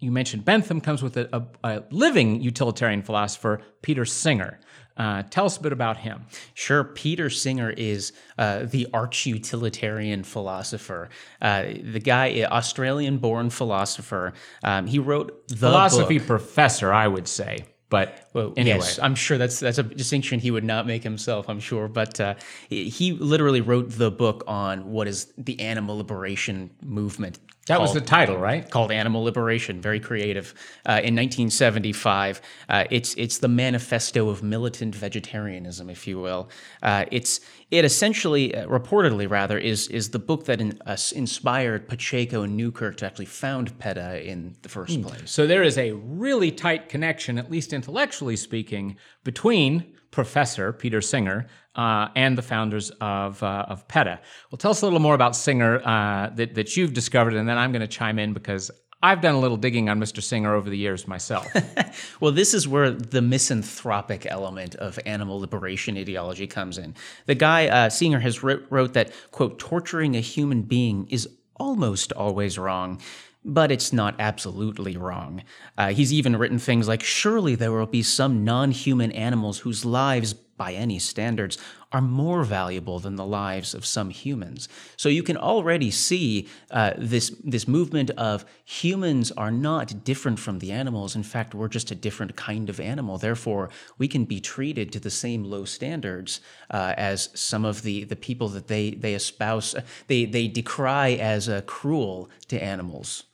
you 0.00 0.12
mentioned 0.12 0.44
Bentham, 0.44 0.80
comes 0.80 1.02
with 1.02 1.16
a, 1.16 1.28
a, 1.32 1.68
a 1.68 1.82
living 1.90 2.40
utilitarian 2.40 3.02
philosopher, 3.02 3.60
Peter 3.82 4.04
Singer. 4.04 4.60
Uh, 4.96 5.22
tell 5.30 5.46
us 5.46 5.56
a 5.56 5.60
bit 5.60 5.72
about 5.72 5.96
him. 5.96 6.26
Sure. 6.54 6.82
Peter 6.82 7.30
Singer 7.30 7.70
is 7.70 8.12
uh, 8.36 8.64
the 8.64 8.88
arch 8.92 9.26
utilitarian 9.26 10.24
philosopher. 10.24 11.08
Uh, 11.40 11.66
the 11.82 12.00
guy, 12.00 12.44
Australian 12.44 13.18
born 13.18 13.48
philosopher. 13.48 14.32
Um, 14.64 14.86
he 14.86 14.98
wrote 14.98 15.46
the 15.48 15.56
philosophy 15.56 16.18
book. 16.18 16.26
professor, 16.26 16.92
I 16.92 17.06
would 17.06 17.28
say. 17.28 17.64
But 17.90 18.28
well, 18.34 18.52
anyway, 18.56 18.78
yes, 18.78 18.98
I'm 18.98 19.14
sure 19.14 19.38
that's 19.38 19.60
that's 19.60 19.78
a 19.78 19.82
distinction 19.82 20.40
he 20.40 20.50
would 20.50 20.64
not 20.64 20.86
make 20.86 21.02
himself. 21.02 21.48
I'm 21.48 21.60
sure, 21.60 21.88
but 21.88 22.20
uh, 22.20 22.34
he 22.68 23.12
literally 23.12 23.62
wrote 23.62 23.90
the 23.90 24.10
book 24.10 24.44
on 24.46 24.90
what 24.90 25.08
is 25.08 25.32
the 25.38 25.58
animal 25.60 25.96
liberation 25.96 26.70
movement. 26.82 27.38
That 27.68 27.76
called, 27.76 27.88
was 27.88 27.94
the 27.94 28.00
title, 28.00 28.36
right? 28.36 28.68
Called 28.68 28.90
Animal 28.90 29.22
Liberation. 29.22 29.80
Very 29.80 30.00
creative. 30.00 30.54
Uh, 30.86 31.04
in 31.04 31.14
1975, 31.14 32.40
uh, 32.68 32.84
it's 32.90 33.14
it's 33.14 33.38
the 33.38 33.48
manifesto 33.48 34.28
of 34.28 34.42
militant 34.42 34.94
vegetarianism, 34.94 35.88
if 35.90 36.06
you 36.06 36.18
will. 36.18 36.50
Uh, 36.82 37.04
it's 37.10 37.40
it 37.70 37.84
essentially, 37.84 38.54
uh, 38.54 38.66
reportedly 38.66 39.28
rather, 39.30 39.58
is 39.58 39.88
is 39.88 40.10
the 40.10 40.18
book 40.18 40.46
that 40.46 40.60
in, 40.60 40.80
uh, 40.86 40.96
inspired 41.14 41.86
Pacheco 41.88 42.42
and 42.42 42.56
Newkirk 42.56 42.96
to 42.98 43.06
actually 43.06 43.26
found 43.26 43.78
PETA 43.78 44.26
in 44.26 44.56
the 44.62 44.68
first 44.68 44.98
mm. 44.98 45.02
place. 45.02 45.30
So 45.30 45.46
there 45.46 45.62
is 45.62 45.76
a 45.76 45.92
really 45.92 46.50
tight 46.50 46.88
connection, 46.88 47.38
at 47.38 47.50
least 47.50 47.72
intellectually 47.72 48.36
speaking, 48.36 48.96
between 49.24 49.94
Professor 50.10 50.72
Peter 50.72 51.00
Singer 51.00 51.46
uh, 51.74 52.08
and 52.16 52.36
the 52.36 52.42
founders 52.42 52.90
of 53.00 53.42
uh, 53.42 53.66
of 53.68 53.86
PETA. 53.88 54.20
Well, 54.50 54.56
tell 54.56 54.70
us 54.72 54.82
a 54.82 54.86
little 54.86 55.00
more 55.00 55.14
about 55.14 55.36
Singer 55.36 55.80
uh, 55.84 56.30
that 56.30 56.54
that 56.54 56.76
you've 56.76 56.92
discovered, 56.92 57.34
and 57.34 57.48
then 57.48 57.58
I'm 57.58 57.72
going 57.72 57.82
to 57.82 57.88
chime 57.88 58.18
in 58.18 58.32
because 58.32 58.70
I've 59.00 59.20
done 59.20 59.36
a 59.36 59.38
little 59.38 59.56
digging 59.56 59.88
on 59.88 60.00
Mr. 60.00 60.20
Singer 60.20 60.54
over 60.54 60.68
the 60.68 60.76
years 60.76 61.06
myself. 61.06 61.46
well, 62.20 62.32
this 62.32 62.52
is 62.52 62.66
where 62.66 62.90
the 62.90 63.22
misanthropic 63.22 64.26
element 64.26 64.74
of 64.74 64.98
animal 65.06 65.38
liberation 65.38 65.96
ideology 65.96 66.48
comes 66.48 66.78
in. 66.78 66.96
The 67.26 67.36
guy, 67.36 67.68
uh, 67.68 67.90
Singer, 67.90 68.18
has 68.18 68.42
wrote, 68.42 68.66
wrote 68.70 68.94
that, 68.94 69.12
quote, 69.30 69.60
torturing 69.60 70.16
a 70.16 70.20
human 70.20 70.62
being 70.62 71.06
is 71.10 71.28
almost 71.58 72.12
always 72.12 72.58
wrong 72.58 73.00
but 73.48 73.72
it's 73.72 73.94
not 73.94 74.14
absolutely 74.18 74.96
wrong. 74.96 75.42
Uh, 75.78 75.88
he's 75.88 76.12
even 76.12 76.36
written 76.36 76.58
things 76.58 76.86
like 76.86 77.02
Surely 77.02 77.54
there 77.54 77.72
will 77.72 77.86
be 77.86 78.02
some 78.02 78.44
non 78.44 78.70
human 78.70 79.10
animals 79.12 79.60
whose 79.60 79.86
lives, 79.86 80.34
by 80.34 80.74
any 80.74 80.98
standards, 80.98 81.56
are 81.90 82.02
more 82.02 82.44
valuable 82.44 82.98
than 82.98 83.16
the 83.16 83.24
lives 83.24 83.72
of 83.72 83.86
some 83.86 84.10
humans. 84.10 84.68
So 84.98 85.08
you 85.08 85.22
can 85.22 85.38
already 85.38 85.90
see 85.90 86.46
uh, 86.70 86.92
this, 86.98 87.30
this 87.42 87.66
movement 87.66 88.10
of 88.10 88.44
humans 88.66 89.32
are 89.32 89.50
not 89.50 90.04
different 90.04 90.38
from 90.38 90.58
the 90.58 90.70
animals. 90.70 91.16
In 91.16 91.22
fact, 91.22 91.54
we're 91.54 91.68
just 91.68 91.90
a 91.90 91.94
different 91.94 92.36
kind 92.36 92.68
of 92.68 92.80
animal. 92.80 93.16
Therefore, 93.16 93.70
we 93.96 94.08
can 94.08 94.26
be 94.26 94.40
treated 94.40 94.92
to 94.92 95.00
the 95.00 95.10
same 95.10 95.44
low 95.44 95.64
standards 95.64 96.42
uh, 96.70 96.92
as 96.98 97.30
some 97.32 97.64
of 97.64 97.80
the, 97.80 98.04
the 98.04 98.16
people 98.16 98.48
that 98.48 98.66
they, 98.66 98.90
they 98.90 99.14
espouse, 99.14 99.74
they, 100.08 100.26
they 100.26 100.48
decry 100.48 101.12
as 101.12 101.48
uh, 101.48 101.62
cruel 101.62 102.28
to 102.48 102.62
animals. 102.62 103.24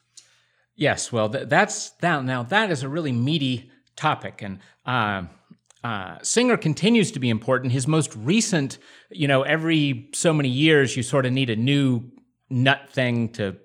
Yes, 0.76 1.12
well, 1.12 1.28
th- 1.28 1.48
that's 1.48 1.90
that. 2.00 2.24
Now 2.24 2.42
that 2.44 2.70
is 2.70 2.82
a 2.82 2.88
really 2.88 3.12
meaty 3.12 3.70
topic, 3.96 4.42
and 4.42 4.58
uh, 4.84 5.24
uh, 5.84 6.18
Singer 6.22 6.56
continues 6.56 7.12
to 7.12 7.20
be 7.20 7.30
important. 7.30 7.72
His 7.72 7.86
most 7.86 8.14
recent, 8.16 8.78
you 9.10 9.28
know, 9.28 9.42
every 9.42 10.08
so 10.14 10.32
many 10.32 10.48
years, 10.48 10.96
you 10.96 11.02
sort 11.02 11.26
of 11.26 11.32
need 11.32 11.50
a 11.50 11.56
new 11.56 12.02
nut 12.50 12.88
thing 12.90 13.28
to 13.30 13.56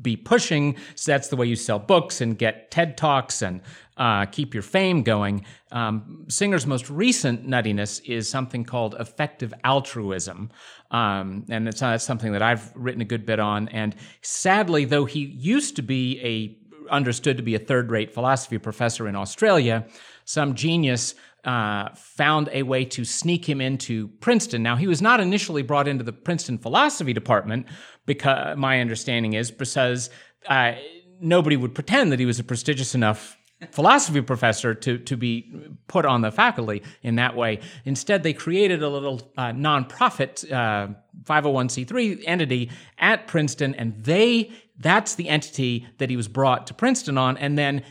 be 0.00 0.16
pushing. 0.16 0.76
So 0.94 1.12
that's 1.12 1.28
the 1.28 1.36
way 1.36 1.46
you 1.46 1.56
sell 1.56 1.78
books 1.78 2.20
and 2.20 2.38
get 2.38 2.70
TED 2.70 2.96
Talks 2.96 3.42
and 3.42 3.60
uh, 3.98 4.24
keep 4.26 4.54
your 4.54 4.62
fame 4.62 5.02
going. 5.02 5.44
Um, 5.72 6.24
Singer's 6.28 6.66
most 6.66 6.88
recent 6.88 7.46
nuttiness 7.46 8.00
is 8.06 8.30
something 8.30 8.64
called 8.64 8.94
effective 8.98 9.52
altruism. 9.64 10.50
Um, 10.90 11.44
and 11.50 11.68
it's, 11.68 11.82
uh, 11.82 11.98
something 11.98 12.32
that 12.32 12.42
I've 12.42 12.72
written 12.74 13.02
a 13.02 13.04
good 13.04 13.26
bit 13.26 13.40
on. 13.40 13.68
And 13.68 13.94
sadly, 14.22 14.84
though 14.86 15.04
he 15.04 15.20
used 15.20 15.76
to 15.76 15.82
be 15.82 16.20
a 16.22 16.58
understood 16.90 17.36
to 17.36 17.42
be 17.42 17.54
a 17.54 17.58
third 17.58 17.90
rate 17.90 18.14
philosophy 18.14 18.58
professor 18.58 19.08
in 19.08 19.14
Australia, 19.14 19.86
some 20.24 20.54
genius 20.54 21.14
uh, 21.44 21.88
found 21.94 22.48
a 22.52 22.62
way 22.62 22.84
to 22.84 23.04
sneak 23.04 23.48
him 23.48 23.60
into 23.60 24.08
Princeton. 24.20 24.62
Now, 24.62 24.76
he 24.76 24.86
was 24.86 25.00
not 25.02 25.20
initially 25.20 25.62
brought 25.62 25.88
into 25.88 26.04
the 26.04 26.12
Princeton 26.12 26.58
philosophy 26.58 27.12
department, 27.12 27.66
because 28.06 28.56
my 28.56 28.80
understanding 28.80 29.34
is 29.34 29.50
because 29.50 30.10
uh, 30.48 30.72
nobody 31.20 31.56
would 31.56 31.74
pretend 31.74 32.10
that 32.12 32.18
he 32.18 32.26
was 32.26 32.38
a 32.38 32.44
prestigious 32.44 32.94
enough 32.94 33.37
philosophy 33.70 34.20
professor 34.20 34.74
to, 34.74 34.98
to 34.98 35.16
be 35.16 35.52
put 35.88 36.04
on 36.04 36.20
the 36.20 36.30
faculty 36.30 36.82
in 37.02 37.16
that 37.16 37.34
way. 37.34 37.60
Instead, 37.84 38.22
they 38.22 38.32
created 38.32 38.82
a 38.82 38.88
little 38.88 39.32
uh, 39.36 39.46
nonprofit 39.48 40.50
uh, 40.52 40.92
501c3 41.24 42.22
entity 42.26 42.70
at 42.98 43.26
Princeton, 43.26 43.74
and 43.74 44.02
they 44.04 44.52
that's 44.80 45.16
the 45.16 45.28
entity 45.28 45.86
that 45.98 46.08
he 46.08 46.16
was 46.16 46.28
brought 46.28 46.68
to 46.68 46.74
Princeton 46.74 47.18
on, 47.18 47.36
and 47.36 47.58
then 47.58 47.82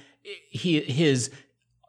he 0.50 0.80
his 0.80 1.32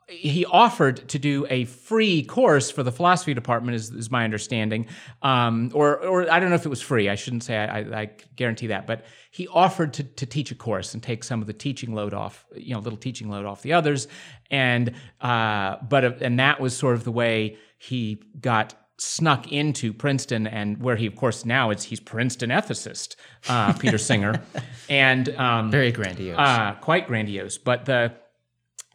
he 0.09 0.47
offered 0.47 1.07
to 1.11 1.19
do 1.19 1.47
a 1.51 1.65
free 1.65 2.23
course 2.23 2.71
for 2.71 2.83
the 2.83 2.91
philosophy 2.91 3.35
department, 3.35 3.75
is, 3.75 3.91
is 3.91 4.11
my 4.11 4.25
understanding, 4.25 4.87
um, 5.23 5.71
or 5.75 5.99
or 5.99 6.31
I 6.31 6.41
don't 6.41 6.49
know 6.49 6.55
if 6.55 6.65
it 6.65 6.71
was 6.71 6.81
free. 6.81 7.11
I 7.11 7.15
shouldn't 7.15 7.45
say 7.45 7.57
I, 7.59 7.81
I, 7.81 8.01
I 8.01 8.11
guarantee 8.35 8.69
that, 8.69 8.87
but 8.87 9.05
he 9.31 9.47
offered 9.49 9.93
to, 9.95 10.05
to 10.05 10.27
teach 10.27 10.51
a 10.51 10.55
course 10.55 10.95
and 10.95 11.03
take 11.03 11.25
some 11.25 11.43
of 11.43 11.47
the 11.47 11.53
teaching 11.53 11.95
load 11.95 12.15
off, 12.15 12.47
you 12.57 12.75
know, 12.75 12.81
little 12.81 12.99
teaching 12.99 13.29
load 13.29 13.45
off 13.45 13.61
the 13.61 13.75
others, 13.75 14.09
and 14.51 14.95
uh, 15.21 15.77
but 15.89 16.05
uh, 16.05 16.13
and 16.23 16.39
that 16.39 16.59
was 16.59 16.75
sort 16.75 16.95
of 16.95 17.05
the 17.05 17.13
way 17.13 17.59
he 17.77 18.23
got 18.41 18.75
snuck 18.97 19.53
into 19.53 19.93
Princeton, 19.93 20.47
and 20.47 20.81
where 20.81 20.97
he, 20.97 21.05
of 21.05 21.17
course, 21.17 21.45
now 21.45 21.69
it's 21.69 21.85
he's 21.85 22.01
Princeton 22.01 22.49
ethicist, 22.49 23.17
uh, 23.49 23.75
Peter 23.75 23.99
Singer, 23.99 24.43
and 24.89 25.29
um, 25.37 25.71
very 25.71 25.93
grandiose, 25.93 26.39
uh, 26.39 26.75
quite 26.81 27.07
grandiose. 27.07 27.59
But 27.59 27.85
the 27.85 28.15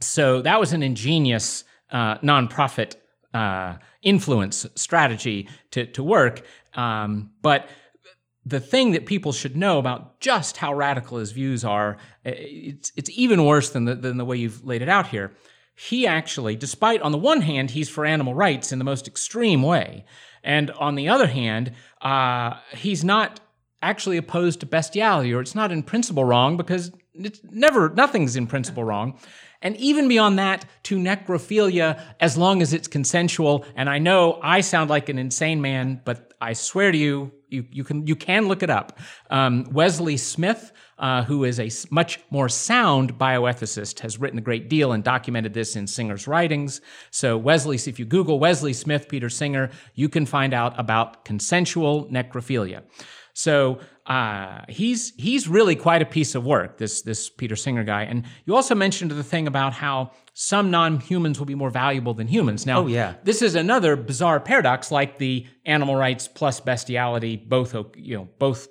so 0.03 0.41
that 0.41 0.59
was 0.59 0.73
an 0.73 0.83
ingenious 0.83 1.63
uh, 1.91 2.17
nonprofit 2.19 2.95
uh, 3.33 3.77
influence 4.01 4.65
strategy 4.75 5.47
to, 5.71 5.85
to 5.87 6.03
work. 6.03 6.41
Um, 6.73 7.31
but 7.41 7.67
the 8.45 8.59
thing 8.59 8.91
that 8.91 9.05
people 9.05 9.31
should 9.31 9.55
know 9.55 9.79
about 9.79 10.19
just 10.19 10.57
how 10.57 10.73
radical 10.73 11.17
his 11.17 11.31
views 11.31 11.63
are, 11.63 11.97
it's, 12.25 12.91
it's 12.95 13.09
even 13.11 13.45
worse 13.45 13.69
than 13.69 13.85
the, 13.85 13.95
than 13.95 14.17
the 14.17 14.25
way 14.25 14.37
you've 14.37 14.65
laid 14.65 14.81
it 14.81 14.89
out 14.89 15.07
here. 15.07 15.31
He 15.75 16.05
actually, 16.05 16.55
despite 16.55 17.01
on 17.01 17.11
the 17.11 17.17
one 17.17 17.41
hand, 17.41 17.71
he's 17.71 17.89
for 17.89 18.05
animal 18.05 18.35
rights 18.35 18.71
in 18.71 18.79
the 18.79 18.85
most 18.85 19.07
extreme 19.07 19.63
way. 19.63 20.05
And 20.43 20.69
on 20.71 20.95
the 20.95 21.09
other 21.09 21.27
hand, 21.27 21.71
uh, 22.01 22.55
he's 22.75 23.03
not 23.03 23.39
actually 23.81 24.17
opposed 24.17 24.59
to 24.59 24.65
bestiality, 24.65 25.33
or 25.33 25.41
it's 25.41 25.55
not 25.55 25.71
in 25.71 25.81
principle 25.81 26.25
wrong 26.25 26.57
because 26.57 26.91
it's 27.13 27.41
never, 27.49 27.89
nothing's 27.89 28.35
in 28.35 28.47
principle 28.47 28.83
wrong 28.83 29.17
and 29.63 29.75
even 29.77 30.07
beyond 30.07 30.37
that 30.37 30.65
to 30.83 30.97
necrophilia 30.97 31.99
as 32.19 32.37
long 32.37 32.61
as 32.61 32.73
it's 32.73 32.87
consensual. 32.87 33.65
And 33.75 33.89
I 33.89 33.97
know 33.97 34.39
I 34.43 34.61
sound 34.61 34.89
like 34.89 35.09
an 35.09 35.17
insane 35.17 35.61
man, 35.61 36.01
but 36.05 36.33
I 36.39 36.53
swear 36.53 36.91
to 36.91 36.97
you, 36.97 37.31
you, 37.49 37.65
you 37.71 37.83
can 37.83 38.05
you 38.05 38.15
can 38.15 38.47
look 38.47 38.61
it 38.61 38.69
up. 38.69 38.99
Um, 39.29 39.65
Wesley 39.71 40.17
Smith, 40.17 40.71
uh, 40.97 41.23
who 41.23 41.45
is 41.45 41.59
a 41.59 41.69
much 41.89 42.19
more 42.29 42.49
sound 42.49 43.17
bioethicist, 43.17 43.99
has 44.01 44.19
written 44.19 44.39
a 44.39 44.41
great 44.41 44.69
deal 44.69 44.91
and 44.91 45.03
documented 45.03 45.53
this 45.53 45.75
in 45.75 45.87
Singer's 45.87 46.27
writings. 46.27 46.81
So 47.11 47.37
Wesley, 47.37 47.77
if 47.77 47.99
you 47.99 48.05
Google 48.05 48.39
Wesley 48.39 48.73
Smith, 48.73 49.07
Peter 49.07 49.29
Singer, 49.29 49.69
you 49.95 50.09
can 50.09 50.25
find 50.25 50.53
out 50.53 50.77
about 50.79 51.25
consensual 51.25 52.07
necrophilia. 52.07 52.83
So 53.33 53.79
uh, 54.05 54.61
he's 54.67 55.13
he's 55.15 55.47
really 55.47 55.75
quite 55.75 56.01
a 56.01 56.05
piece 56.05 56.35
of 56.35 56.43
work. 56.43 56.77
This 56.77 57.01
this 57.03 57.29
Peter 57.29 57.55
Singer 57.55 57.83
guy, 57.83 58.03
and 58.03 58.25
you 58.45 58.55
also 58.55 58.75
mentioned 58.75 59.11
the 59.11 59.23
thing 59.23 59.47
about 59.47 59.73
how 59.73 60.11
some 60.33 60.71
non-humans 60.71 61.39
will 61.39 61.45
be 61.45 61.55
more 61.55 61.69
valuable 61.69 62.13
than 62.13 62.27
humans. 62.27 62.65
Now, 62.65 62.81
oh, 62.81 62.87
yeah. 62.87 63.15
this 63.23 63.41
is 63.41 63.55
another 63.55 63.95
bizarre 63.95 64.39
paradox, 64.39 64.91
like 64.91 65.19
the 65.19 65.45
animal 65.65 65.95
rights 65.95 66.27
plus 66.27 66.59
bestiality, 66.59 67.37
both 67.37 67.73
you 67.95 68.17
know 68.17 68.27
both 68.39 68.67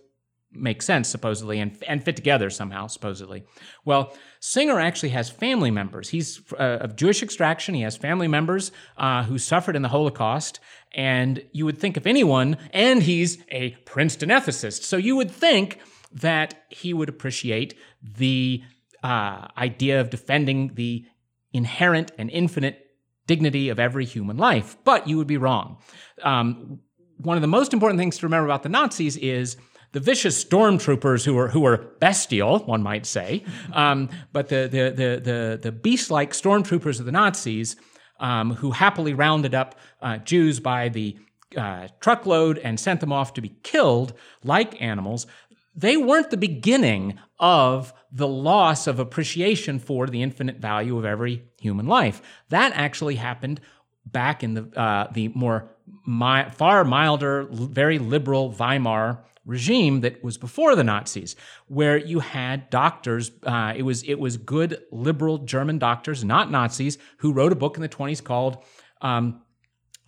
make 0.54 0.82
sense 0.82 1.08
supposedly 1.08 1.58
and 1.60 1.76
and 1.86 2.04
fit 2.04 2.16
together 2.16 2.50
somehow 2.50 2.86
supposedly. 2.86 3.44
Well, 3.84 4.14
Singer 4.40 4.80
actually 4.80 5.10
has 5.10 5.30
family 5.30 5.70
members. 5.70 6.10
He's 6.10 6.42
uh, 6.58 6.78
of 6.80 6.96
Jewish 6.96 7.22
extraction. 7.22 7.74
He 7.74 7.82
has 7.82 7.96
family 7.96 8.28
members 8.28 8.72
uh, 8.96 9.24
who 9.24 9.38
suffered 9.38 9.76
in 9.76 9.82
the 9.82 9.88
Holocaust, 9.88 10.60
and 10.92 11.44
you 11.52 11.64
would 11.64 11.78
think, 11.78 11.96
if 11.96 12.06
anyone, 12.06 12.56
and 12.72 13.02
he's 13.02 13.38
a 13.50 13.70
Princeton 13.84 14.28
ethicist, 14.28 14.82
so 14.82 14.96
you 14.96 15.16
would 15.16 15.30
think 15.30 15.78
that 16.12 16.64
he 16.68 16.92
would 16.92 17.08
appreciate 17.08 17.74
the 18.02 18.62
uh, 19.02 19.48
idea 19.56 20.00
of 20.00 20.10
defending 20.10 20.74
the 20.74 21.04
inherent 21.52 22.12
and 22.18 22.30
infinite 22.30 22.86
dignity 23.26 23.68
of 23.68 23.78
every 23.78 24.04
human 24.04 24.36
life. 24.36 24.76
But 24.84 25.08
you 25.08 25.16
would 25.16 25.26
be 25.26 25.36
wrong. 25.36 25.78
Um, 26.22 26.80
one 27.18 27.36
of 27.36 27.42
the 27.42 27.48
most 27.48 27.72
important 27.72 27.98
things 27.98 28.18
to 28.18 28.26
remember 28.26 28.46
about 28.46 28.62
the 28.62 28.68
Nazis 28.68 29.16
is 29.16 29.56
the 29.92 30.00
vicious 30.00 30.42
stormtroopers 30.42 31.24
who 31.24 31.34
were 31.34 31.48
who 31.48 31.60
were 31.60 31.76
bestial, 32.00 32.60
one 32.60 32.82
might 32.82 33.06
say, 33.06 33.44
um, 33.72 34.08
but 34.32 34.48
the 34.48 34.68
the 34.68 34.90
the 34.90 35.20
the, 35.20 35.58
the 35.62 35.72
beast-like 35.72 36.32
stormtroopers 36.32 36.98
of 36.98 37.06
the 37.06 37.12
Nazis 37.12 37.76
um, 38.20 38.54
who 38.54 38.70
happily 38.70 39.14
rounded 39.14 39.54
up 39.54 39.74
uh, 40.00 40.16
Jews 40.18 40.60
by 40.60 40.88
the 40.88 41.16
uh, 41.56 41.88
truckload 42.00 42.58
and 42.58 42.80
sent 42.80 43.00
them 43.00 43.12
off 43.12 43.34
to 43.34 43.42
be 43.42 43.50
killed 43.62 44.14
like 44.42 44.80
animals, 44.80 45.26
they 45.74 45.96
weren't 45.96 46.30
the 46.30 46.36
beginning 46.36 47.18
of 47.38 47.92
the 48.10 48.28
loss 48.28 48.86
of 48.86 48.98
appreciation 48.98 49.78
for 49.78 50.06
the 50.06 50.22
infinite 50.22 50.56
value 50.56 50.96
of 50.96 51.04
every 51.04 51.44
human 51.60 51.86
life. 51.86 52.22
That 52.48 52.72
actually 52.74 53.16
happened 53.16 53.60
back 54.06 54.42
in 54.42 54.54
the 54.54 54.80
uh, 54.80 55.08
the 55.12 55.28
more 55.28 55.70
mi- 56.06 56.48
far 56.52 56.84
milder, 56.84 57.46
very 57.50 57.98
liberal 57.98 58.50
Weimar 58.50 59.24
regime 59.44 60.00
that 60.02 60.22
was 60.22 60.38
before 60.38 60.76
the 60.76 60.84
Nazis, 60.84 61.36
where 61.66 61.96
you 61.96 62.20
had 62.20 62.70
doctors. 62.70 63.30
Uh, 63.42 63.72
it 63.76 63.82
was 63.82 64.02
it 64.04 64.18
was 64.18 64.36
good 64.36 64.82
liberal 64.90 65.38
German 65.38 65.78
doctors, 65.78 66.24
not 66.24 66.50
Nazis, 66.50 66.98
who 67.18 67.32
wrote 67.32 67.52
a 67.52 67.56
book 67.56 67.76
in 67.76 67.82
the 67.82 67.88
20s 67.88 68.22
called. 68.22 68.58
Um, 69.00 69.42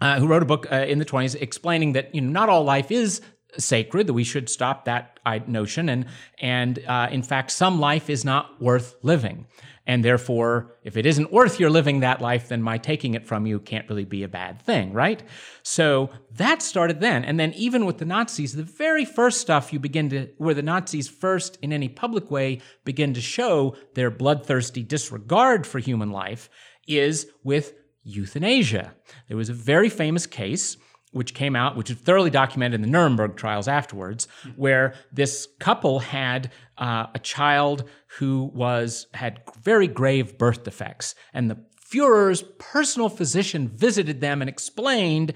uh, 0.00 0.18
who 0.18 0.26
wrote 0.26 0.42
a 0.42 0.46
book 0.46 0.70
uh, 0.70 0.76
in 0.76 0.98
the 0.98 1.04
20s 1.04 1.40
explaining 1.40 1.92
that 1.92 2.14
you 2.14 2.20
know 2.20 2.30
not 2.30 2.48
all 2.48 2.64
life 2.64 2.90
is 2.90 3.20
sacred 3.56 4.08
that 4.08 4.12
we 4.12 4.24
should 4.24 4.48
stop 4.48 4.84
that 4.84 5.18
notion 5.48 5.88
and 5.88 6.06
and 6.40 6.84
uh, 6.86 7.08
in 7.10 7.22
fact 7.22 7.50
some 7.50 7.78
life 7.80 8.10
is 8.10 8.24
not 8.24 8.60
worth 8.60 8.96
living 9.02 9.46
and 9.86 10.02
therefore, 10.02 10.76
if 10.82 10.96
it 10.96 11.04
isn't 11.04 11.32
worth 11.32 11.60
your 11.60 11.68
living 11.68 12.00
that 12.00 12.20
life, 12.20 12.48
then 12.48 12.62
my 12.62 12.78
taking 12.78 13.14
it 13.14 13.26
from 13.26 13.46
you 13.46 13.60
can't 13.60 13.88
really 13.88 14.06
be 14.06 14.22
a 14.22 14.28
bad 14.28 14.62
thing, 14.62 14.94
right? 14.94 15.22
So 15.62 16.10
that 16.32 16.62
started 16.62 17.00
then. 17.00 17.24
And 17.24 17.38
then, 17.38 17.52
even 17.52 17.84
with 17.84 17.98
the 17.98 18.06
Nazis, 18.06 18.54
the 18.54 18.62
very 18.62 19.04
first 19.04 19.40
stuff 19.40 19.72
you 19.72 19.78
begin 19.78 20.08
to, 20.10 20.28
where 20.38 20.54
the 20.54 20.62
Nazis 20.62 21.08
first, 21.08 21.58
in 21.60 21.72
any 21.72 21.88
public 21.88 22.30
way, 22.30 22.60
begin 22.84 23.12
to 23.14 23.20
show 23.20 23.76
their 23.94 24.10
bloodthirsty 24.10 24.82
disregard 24.82 25.66
for 25.66 25.78
human 25.78 26.10
life 26.10 26.48
is 26.88 27.26
with 27.42 27.74
euthanasia. 28.04 28.94
There 29.28 29.36
was 29.36 29.50
a 29.50 29.54
very 29.54 29.88
famous 29.90 30.26
case 30.26 30.78
which 31.14 31.32
came 31.32 31.54
out, 31.54 31.76
which 31.76 31.90
is 31.90 31.96
thoroughly 31.96 32.30
documented 32.30 32.74
in 32.74 32.82
the 32.82 32.88
Nuremberg 32.88 33.36
trials 33.36 33.68
afterwards, 33.68 34.26
where 34.56 34.94
this 35.12 35.46
couple 35.60 36.00
had 36.00 36.50
uh, 36.78 37.06
a 37.14 37.18
child 37.18 37.84
who 38.18 38.50
was 38.54 39.06
had 39.14 39.42
very 39.62 39.86
grave 39.86 40.38
birth 40.38 40.64
defects, 40.64 41.14
and 41.32 41.50
the 41.50 41.58
Fuhrer's 41.90 42.42
personal 42.58 43.08
physician 43.08 43.68
visited 43.68 44.20
them 44.20 44.42
and 44.42 44.48
explained. 44.48 45.34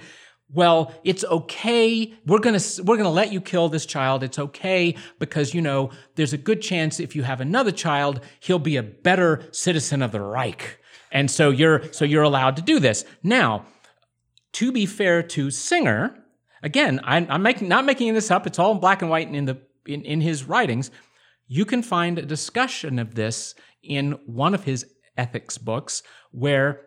Well, 0.50 0.94
it's 1.04 1.24
okay. 1.24 2.14
We're 2.26 2.38
gonna 2.38 2.60
we're 2.82 2.96
gonna 2.96 3.10
let 3.10 3.32
you 3.32 3.40
kill 3.40 3.68
this 3.68 3.84
child. 3.84 4.22
It's 4.22 4.38
okay 4.38 4.94
because 5.18 5.52
you 5.52 5.60
know 5.60 5.90
there's 6.14 6.32
a 6.32 6.38
good 6.38 6.62
chance 6.62 7.00
if 7.00 7.14
you 7.14 7.22
have 7.22 7.40
another 7.40 7.70
child, 7.70 8.20
he'll 8.40 8.58
be 8.58 8.76
a 8.76 8.82
better 8.82 9.46
citizen 9.52 10.02
of 10.02 10.10
the 10.10 10.20
Reich, 10.20 10.78
and 11.12 11.30
so 11.30 11.50
you're 11.50 11.92
so 11.92 12.04
you're 12.04 12.22
allowed 12.22 12.56
to 12.56 12.62
do 12.62 12.80
this. 12.80 13.04
Now, 13.22 13.66
to 14.52 14.72
be 14.72 14.86
fair 14.86 15.22
to 15.22 15.50
Singer, 15.50 16.16
again, 16.62 17.00
I'm, 17.04 17.26
I'm 17.30 17.42
making, 17.42 17.68
not 17.68 17.84
making 17.84 18.14
this 18.14 18.30
up. 18.30 18.46
It's 18.46 18.58
all 18.58 18.72
in 18.72 18.80
black 18.80 19.02
and 19.02 19.10
white 19.10 19.28
in 19.32 19.44
the 19.44 19.58
in, 19.86 20.02
in 20.02 20.20
his 20.20 20.44
writings. 20.44 20.90
You 21.48 21.64
can 21.64 21.82
find 21.82 22.18
a 22.18 22.22
discussion 22.22 22.98
of 22.98 23.14
this 23.14 23.54
in 23.82 24.12
one 24.26 24.54
of 24.54 24.64
his 24.64 24.86
ethics 25.16 25.58
books 25.58 26.02
where 26.30 26.82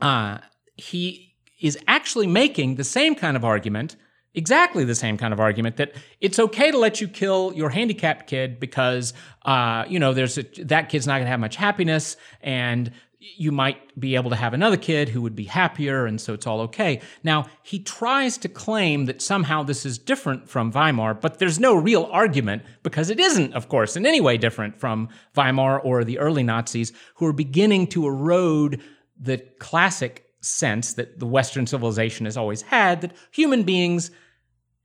uh, 0.00 0.38
he 0.76 1.34
is 1.60 1.78
actually 1.88 2.26
making 2.26 2.76
the 2.76 2.84
same 2.84 3.14
kind 3.14 3.36
of 3.36 3.44
argument, 3.44 3.96
exactly 4.34 4.84
the 4.84 4.94
same 4.94 5.16
kind 5.16 5.32
of 5.32 5.40
argument 5.40 5.76
that 5.76 5.94
it's 6.20 6.38
okay 6.38 6.70
to 6.70 6.78
let 6.78 7.00
you 7.00 7.08
kill 7.08 7.52
your 7.54 7.70
handicapped 7.70 8.26
kid 8.26 8.60
because 8.60 9.12
uh, 9.44 9.84
you 9.88 9.98
know 9.98 10.14
there's 10.14 10.38
a, 10.38 10.42
that 10.64 10.88
kid's 10.88 11.06
not 11.06 11.14
going 11.14 11.24
to 11.24 11.30
have 11.30 11.40
much 11.40 11.56
happiness 11.56 12.16
and 12.42 12.92
you 13.20 13.52
might 13.52 14.00
be 14.00 14.14
able 14.14 14.30
to 14.30 14.36
have 14.36 14.54
another 14.54 14.78
kid 14.78 15.10
who 15.10 15.20
would 15.20 15.36
be 15.36 15.44
happier, 15.44 16.06
and 16.06 16.18
so 16.18 16.32
it's 16.32 16.46
all 16.46 16.62
okay. 16.62 17.02
Now, 17.22 17.46
he 17.62 17.78
tries 17.78 18.38
to 18.38 18.48
claim 18.48 19.04
that 19.04 19.20
somehow 19.20 19.62
this 19.62 19.84
is 19.84 19.98
different 19.98 20.48
from 20.48 20.72
Weimar, 20.72 21.12
but 21.14 21.38
there's 21.38 21.60
no 21.60 21.74
real 21.74 22.08
argument 22.10 22.62
because 22.82 23.10
it 23.10 23.20
isn't, 23.20 23.52
of 23.52 23.68
course, 23.68 23.94
in 23.94 24.06
any 24.06 24.22
way 24.22 24.38
different 24.38 24.80
from 24.80 25.10
Weimar 25.36 25.78
or 25.78 26.02
the 26.02 26.18
early 26.18 26.42
Nazis 26.42 26.92
who 27.16 27.26
are 27.26 27.34
beginning 27.34 27.86
to 27.88 28.06
erode 28.06 28.80
the 29.18 29.36
classic 29.58 30.24
sense 30.40 30.94
that 30.94 31.18
the 31.18 31.26
Western 31.26 31.66
civilization 31.66 32.24
has 32.24 32.38
always 32.38 32.62
had 32.62 33.02
that 33.02 33.12
human 33.30 33.64
beings, 33.64 34.10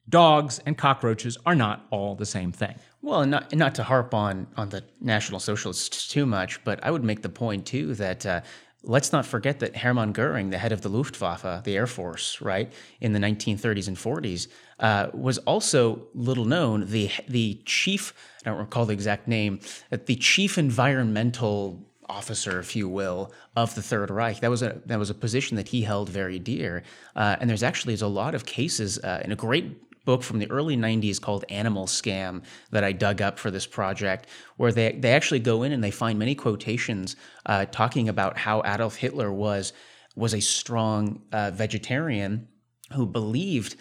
dogs, 0.10 0.60
and 0.66 0.78
cockroaches 0.78 1.38
are 1.46 1.56
not 1.56 1.86
all 1.90 2.16
the 2.16 2.26
same 2.26 2.52
thing. 2.52 2.76
Well, 3.06 3.24
not, 3.24 3.56
not 3.56 3.76
to 3.76 3.84
harp 3.84 4.16
on 4.16 4.48
on 4.58 4.70
the 4.70 4.84
National 5.00 5.40
Socialists 5.40 6.08
too 6.08 6.26
much, 6.26 6.64
but 6.64 6.84
I 6.84 6.90
would 6.90 7.04
make 7.04 7.22
the 7.22 7.30
point 7.30 7.68
too 7.68 7.94
that 7.94 8.26
uh, 8.26 8.42
let's 8.82 9.12
not 9.12 9.28
forget 9.28 9.60
that 9.60 9.78
Hermann 9.78 10.12
Goering, 10.12 10.50
the 10.50 10.58
head 10.58 10.72
of 10.72 10.82
the 10.82 10.90
Luftwaffe, 10.90 11.64
the 11.66 11.76
Air 11.76 11.86
Force, 11.86 12.42
right, 12.42 12.74
in 13.02 13.14
the 13.14 13.20
1930s 13.20 13.88
and 13.88 13.96
40s, 13.96 14.48
uh, 14.80 15.10
was 15.14 15.38
also 15.38 16.08
little 16.16 16.46
known. 16.46 16.88
The 16.88 17.12
the 17.28 17.62
chief, 17.66 18.12
I 18.44 18.50
don't 18.50 18.58
recall 18.58 18.88
the 18.88 18.94
exact 18.94 19.28
name, 19.28 19.60
the 19.92 20.16
chief 20.16 20.58
environmental 20.58 21.86
officer, 22.10 22.60
if 22.60 22.76
you 22.76 22.90
will, 22.90 23.32
of 23.56 23.76
the 23.76 23.84
Third 23.84 24.10
Reich. 24.10 24.40
That 24.40 24.50
was 24.50 24.64
a 24.64 24.82
that 24.88 24.98
was 24.98 25.12
a 25.12 25.14
position 25.14 25.58
that 25.58 25.68
he 25.68 25.84
held 25.84 26.10
very 26.10 26.40
dear. 26.40 26.82
Uh, 27.16 27.36
and 27.40 27.48
there's 27.48 27.62
actually 27.62 27.94
there's 27.94 28.02
a 28.02 28.08
lot 28.08 28.34
of 28.34 28.48
cases 28.48 28.98
uh, 28.98 29.22
in 29.24 29.32
a 29.32 29.36
great 29.36 29.85
book 30.06 30.24
from 30.24 30.40
the 30.40 30.50
early 30.50 30.78
90s 30.78 31.20
called 31.20 31.44
Animal 31.50 31.88
Scam 31.88 32.44
that 32.72 32.84
I 32.84 32.92
dug 32.92 33.22
up 33.22 33.38
for 33.38 33.52
this 33.52 33.66
project, 33.66 34.28
where 34.58 34.72
they, 34.72 34.94
they 34.94 35.12
actually 35.12 35.40
go 35.40 35.64
in 35.64 35.72
and 35.72 35.84
they 35.84 35.92
find 35.92 36.18
many 36.18 36.36
quotations 36.36 37.16
uh, 37.46 37.66
talking 37.66 38.08
about 38.08 38.38
how 38.38 38.62
Adolf 38.66 38.96
Hitler 38.96 39.32
was, 39.32 39.74
was 40.16 40.34
a 40.34 40.40
strong 40.40 41.22
uh, 41.32 41.52
vegetarian 41.52 42.48
who 42.94 43.06
believed, 43.06 43.76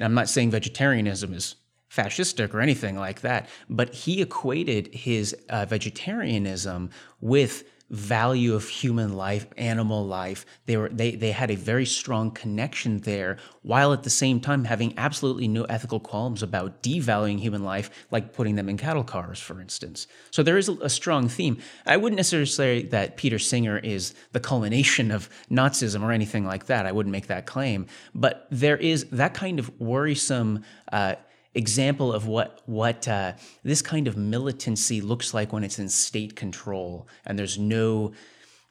I'm 0.00 0.14
not 0.14 0.28
saying 0.28 0.50
vegetarianism 0.50 1.34
is 1.34 1.56
fascistic 1.90 2.54
or 2.54 2.60
anything 2.60 2.96
like 2.96 3.22
that, 3.22 3.48
but 3.68 3.94
he 3.94 4.22
equated 4.22 4.94
his 4.94 5.34
uh, 5.48 5.64
vegetarianism 5.64 6.90
with 7.20 7.64
value 7.90 8.54
of 8.54 8.68
human 8.68 9.14
life, 9.14 9.46
animal 9.56 10.06
life. 10.06 10.44
They 10.66 10.76
were 10.76 10.88
they 10.90 11.12
they 11.12 11.30
had 11.30 11.50
a 11.50 11.56
very 11.56 11.86
strong 11.86 12.30
connection 12.30 12.98
there, 12.98 13.38
while 13.62 13.92
at 13.92 14.02
the 14.02 14.10
same 14.10 14.40
time 14.40 14.64
having 14.64 14.94
absolutely 14.98 15.48
no 15.48 15.64
ethical 15.64 16.00
qualms 16.00 16.42
about 16.42 16.82
devaluing 16.82 17.38
human 17.38 17.64
life, 17.64 17.90
like 18.10 18.34
putting 18.34 18.56
them 18.56 18.68
in 18.68 18.76
cattle 18.76 19.04
cars, 19.04 19.38
for 19.38 19.60
instance. 19.60 20.06
So 20.30 20.42
there 20.42 20.58
is 20.58 20.68
a, 20.68 20.88
strong 20.88 21.28
theme. 21.28 21.58
I 21.86 21.96
wouldn't 21.96 22.16
necessarily 22.16 22.46
say 22.46 22.82
that 22.86 23.16
Peter 23.16 23.38
Singer 23.38 23.78
is 23.78 24.14
the 24.32 24.40
culmination 24.40 25.10
of 25.10 25.28
Nazism 25.50 26.02
or 26.02 26.12
anything 26.12 26.44
like 26.44 26.66
that. 26.66 26.86
I 26.86 26.92
wouldn't 26.92 27.12
make 27.12 27.28
that 27.28 27.46
claim, 27.46 27.86
but 28.14 28.46
there 28.50 28.76
is 28.76 29.06
that 29.10 29.34
kind 29.34 29.58
of 29.58 29.70
worrisome. 29.80 30.64
Uh, 30.92 31.14
example 31.58 32.12
of 32.12 32.26
what 32.26 32.62
what 32.66 33.06
uh, 33.08 33.32
this 33.64 33.82
kind 33.82 34.08
of 34.08 34.16
militancy 34.16 35.00
looks 35.00 35.34
like 35.34 35.52
when 35.52 35.64
it's 35.64 35.78
in 35.78 35.88
state 35.88 36.36
control 36.36 37.08
and 37.26 37.38
there's 37.38 37.58
no 37.58 38.12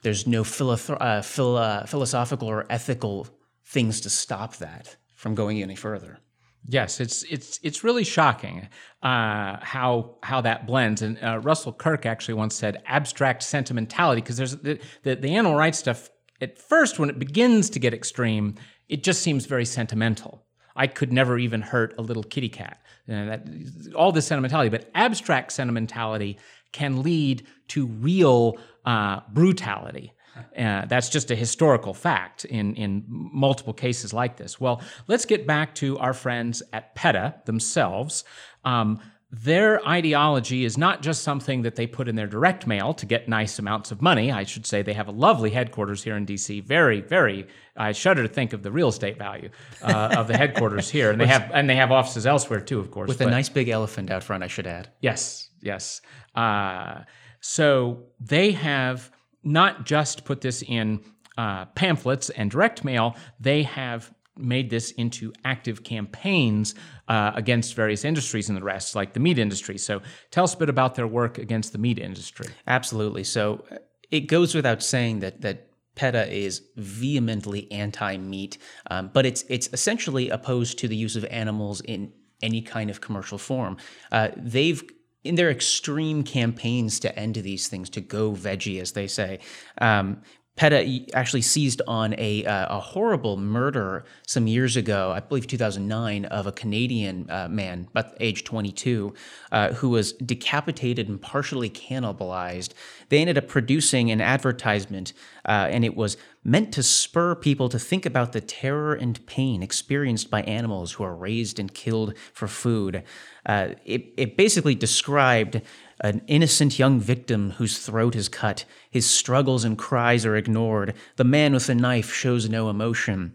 there's 0.02 0.26
no 0.26 0.40
uh, 0.40 1.22
philo- 1.22 1.84
philosophical 1.86 2.48
or 2.48 2.66
ethical 2.70 3.26
things 3.64 4.00
to 4.00 4.10
stop 4.10 4.56
that 4.56 4.96
from 5.14 5.34
going 5.34 5.62
any 5.62 5.76
further. 5.76 6.18
Yes, 6.64 7.00
it's 7.00 7.22
it's 7.24 7.60
it's 7.62 7.84
really 7.84 8.04
shocking 8.04 8.68
uh, 9.02 9.58
how 9.60 10.16
how 10.22 10.40
that 10.40 10.66
blends. 10.66 11.02
And 11.02 11.18
uh, 11.22 11.38
Russell 11.38 11.72
Kirk 11.72 12.06
actually 12.06 12.34
once 12.34 12.54
said 12.54 12.82
abstract 12.86 13.42
sentimentality 13.42 14.20
because 14.20 14.36
there's 14.36 14.56
the, 14.56 14.80
the 15.02 15.14
the 15.16 15.34
animal 15.34 15.56
rights 15.56 15.78
stuff. 15.78 16.10
At 16.40 16.58
first, 16.58 16.98
when 16.98 17.10
it 17.10 17.18
begins 17.18 17.68
to 17.70 17.80
get 17.80 17.92
extreme, 17.92 18.54
it 18.88 19.02
just 19.02 19.22
seems 19.22 19.46
very 19.46 19.64
sentimental. 19.64 20.44
I 20.78 20.86
could 20.86 21.12
never 21.12 21.36
even 21.36 21.60
hurt 21.60 21.94
a 21.98 22.02
little 22.02 22.22
kitty 22.22 22.48
cat. 22.48 22.80
You 23.06 23.16
know, 23.16 23.26
that, 23.26 23.94
all 23.94 24.12
this 24.12 24.26
sentimentality, 24.26 24.70
but 24.70 24.90
abstract 24.94 25.52
sentimentality 25.52 26.38
can 26.72 27.02
lead 27.02 27.46
to 27.68 27.86
real 27.86 28.56
uh, 28.86 29.20
brutality. 29.32 30.12
Uh, 30.56 30.86
that's 30.86 31.08
just 31.08 31.32
a 31.32 31.34
historical 31.34 31.92
fact 31.92 32.44
in, 32.44 32.74
in 32.76 33.04
multiple 33.08 33.74
cases 33.74 34.12
like 34.12 34.36
this. 34.36 34.60
Well, 34.60 34.80
let's 35.08 35.24
get 35.24 35.46
back 35.46 35.74
to 35.76 35.98
our 35.98 36.14
friends 36.14 36.62
at 36.72 36.94
PETA 36.94 37.42
themselves. 37.44 38.22
Um, 38.64 39.00
their 39.30 39.86
ideology 39.86 40.64
is 40.64 40.78
not 40.78 41.02
just 41.02 41.22
something 41.22 41.60
that 41.62 41.76
they 41.76 41.86
put 41.86 42.08
in 42.08 42.16
their 42.16 42.26
direct 42.26 42.66
mail 42.66 42.94
to 42.94 43.04
get 43.04 43.28
nice 43.28 43.58
amounts 43.58 43.90
of 43.90 44.00
money. 44.00 44.32
I 44.32 44.44
should 44.44 44.64
say 44.64 44.80
they 44.80 44.94
have 44.94 45.08
a 45.08 45.12
lovely 45.12 45.50
headquarters 45.50 46.02
here 46.02 46.16
in 46.16 46.24
DC. 46.24 46.64
Very, 46.64 47.02
very. 47.02 47.46
I 47.76 47.92
shudder 47.92 48.22
to 48.22 48.28
think 48.28 48.54
of 48.54 48.62
the 48.62 48.72
real 48.72 48.88
estate 48.88 49.18
value 49.18 49.50
uh, 49.82 50.14
of 50.16 50.28
the 50.28 50.36
headquarters 50.36 50.88
here, 50.88 51.10
and 51.10 51.20
they 51.20 51.26
have 51.26 51.50
and 51.52 51.68
they 51.68 51.76
have 51.76 51.92
offices 51.92 52.26
elsewhere 52.26 52.60
too, 52.60 52.80
of 52.80 52.90
course. 52.90 53.08
With 53.08 53.18
but, 53.18 53.28
a 53.28 53.30
nice 53.30 53.50
big 53.50 53.68
elephant 53.68 54.10
out 54.10 54.24
front, 54.24 54.42
I 54.42 54.46
should 54.46 54.66
add. 54.66 54.90
Yes, 55.02 55.50
yes. 55.60 56.00
Uh, 56.34 57.02
so 57.40 58.04
they 58.20 58.52
have 58.52 59.10
not 59.44 59.84
just 59.84 60.24
put 60.24 60.40
this 60.40 60.62
in 60.62 61.00
uh, 61.36 61.66
pamphlets 61.66 62.30
and 62.30 62.50
direct 62.50 62.82
mail. 62.82 63.14
They 63.38 63.62
have 63.64 64.10
made 64.38 64.70
this 64.70 64.92
into 64.92 65.32
active 65.44 65.82
campaigns 65.82 66.74
uh, 67.08 67.32
against 67.34 67.74
various 67.74 68.04
industries 68.04 68.48
and 68.48 68.56
the 68.56 68.62
rest, 68.62 68.94
like 68.94 69.12
the 69.12 69.20
meat 69.20 69.38
industry. 69.38 69.78
So 69.78 70.00
tell 70.30 70.44
us 70.44 70.54
a 70.54 70.56
bit 70.56 70.68
about 70.68 70.94
their 70.94 71.06
work 71.06 71.38
against 71.38 71.72
the 71.72 71.78
meat 71.78 71.98
industry. 71.98 72.48
Absolutely. 72.66 73.24
So 73.24 73.64
uh, 73.70 73.76
it 74.10 74.22
goes 74.22 74.54
without 74.54 74.82
saying 74.82 75.20
that 75.20 75.40
that 75.42 75.64
PETA 75.94 76.32
is 76.32 76.62
vehemently 76.76 77.70
anti-meat, 77.72 78.58
um, 78.90 79.10
but 79.12 79.26
it's 79.26 79.44
it's 79.48 79.68
essentially 79.72 80.30
opposed 80.30 80.78
to 80.78 80.88
the 80.88 80.96
use 80.96 81.16
of 81.16 81.24
animals 81.24 81.80
in 81.80 82.12
any 82.40 82.62
kind 82.62 82.88
of 82.88 83.00
commercial 83.00 83.38
form. 83.38 83.76
Uh, 84.12 84.28
they've 84.36 84.82
in 85.24 85.34
their 85.34 85.50
extreme 85.50 86.22
campaigns 86.22 87.00
to 87.00 87.18
end 87.18 87.34
these 87.34 87.68
things, 87.68 87.90
to 87.90 88.00
go 88.00 88.32
veggie, 88.32 88.80
as 88.80 88.92
they 88.92 89.06
say, 89.06 89.40
um, 89.80 90.22
PETA 90.58 91.06
actually 91.14 91.42
seized 91.42 91.80
on 91.86 92.16
a, 92.18 92.44
uh, 92.44 92.78
a 92.78 92.80
horrible 92.80 93.36
murder 93.36 94.04
some 94.26 94.48
years 94.48 94.76
ago, 94.76 95.12
I 95.12 95.20
believe 95.20 95.46
2009, 95.46 96.24
of 96.24 96.48
a 96.48 96.52
Canadian 96.52 97.30
uh, 97.30 97.46
man, 97.48 97.86
but 97.92 98.16
age 98.18 98.42
22, 98.42 99.14
uh, 99.52 99.72
who 99.74 99.90
was 99.90 100.14
decapitated 100.14 101.08
and 101.08 101.22
partially 101.22 101.70
cannibalized. 101.70 102.70
They 103.08 103.20
ended 103.20 103.38
up 103.38 103.46
producing 103.46 104.10
an 104.10 104.20
advertisement, 104.20 105.12
uh, 105.44 105.68
and 105.70 105.84
it 105.84 105.94
was 105.94 106.16
meant 106.42 106.74
to 106.74 106.82
spur 106.82 107.36
people 107.36 107.68
to 107.68 107.78
think 107.78 108.04
about 108.04 108.32
the 108.32 108.40
terror 108.40 108.94
and 108.94 109.24
pain 109.26 109.62
experienced 109.62 110.28
by 110.28 110.42
animals 110.42 110.92
who 110.92 111.04
are 111.04 111.14
raised 111.14 111.60
and 111.60 111.72
killed 111.72 112.14
for 112.32 112.48
food. 112.48 113.04
Uh, 113.46 113.74
it, 113.84 114.12
it 114.16 114.36
basically 114.36 114.74
described 114.74 115.60
an 116.00 116.22
innocent 116.26 116.78
young 116.78 117.00
victim 117.00 117.50
whose 117.52 117.78
throat 117.78 118.14
is 118.14 118.28
cut, 118.28 118.64
his 118.90 119.08
struggles 119.08 119.64
and 119.64 119.76
cries 119.76 120.24
are 120.24 120.36
ignored, 120.36 120.94
the 121.16 121.24
man 121.24 121.52
with 121.52 121.66
the 121.66 121.74
knife 121.74 122.12
shows 122.12 122.48
no 122.48 122.70
emotion. 122.70 123.34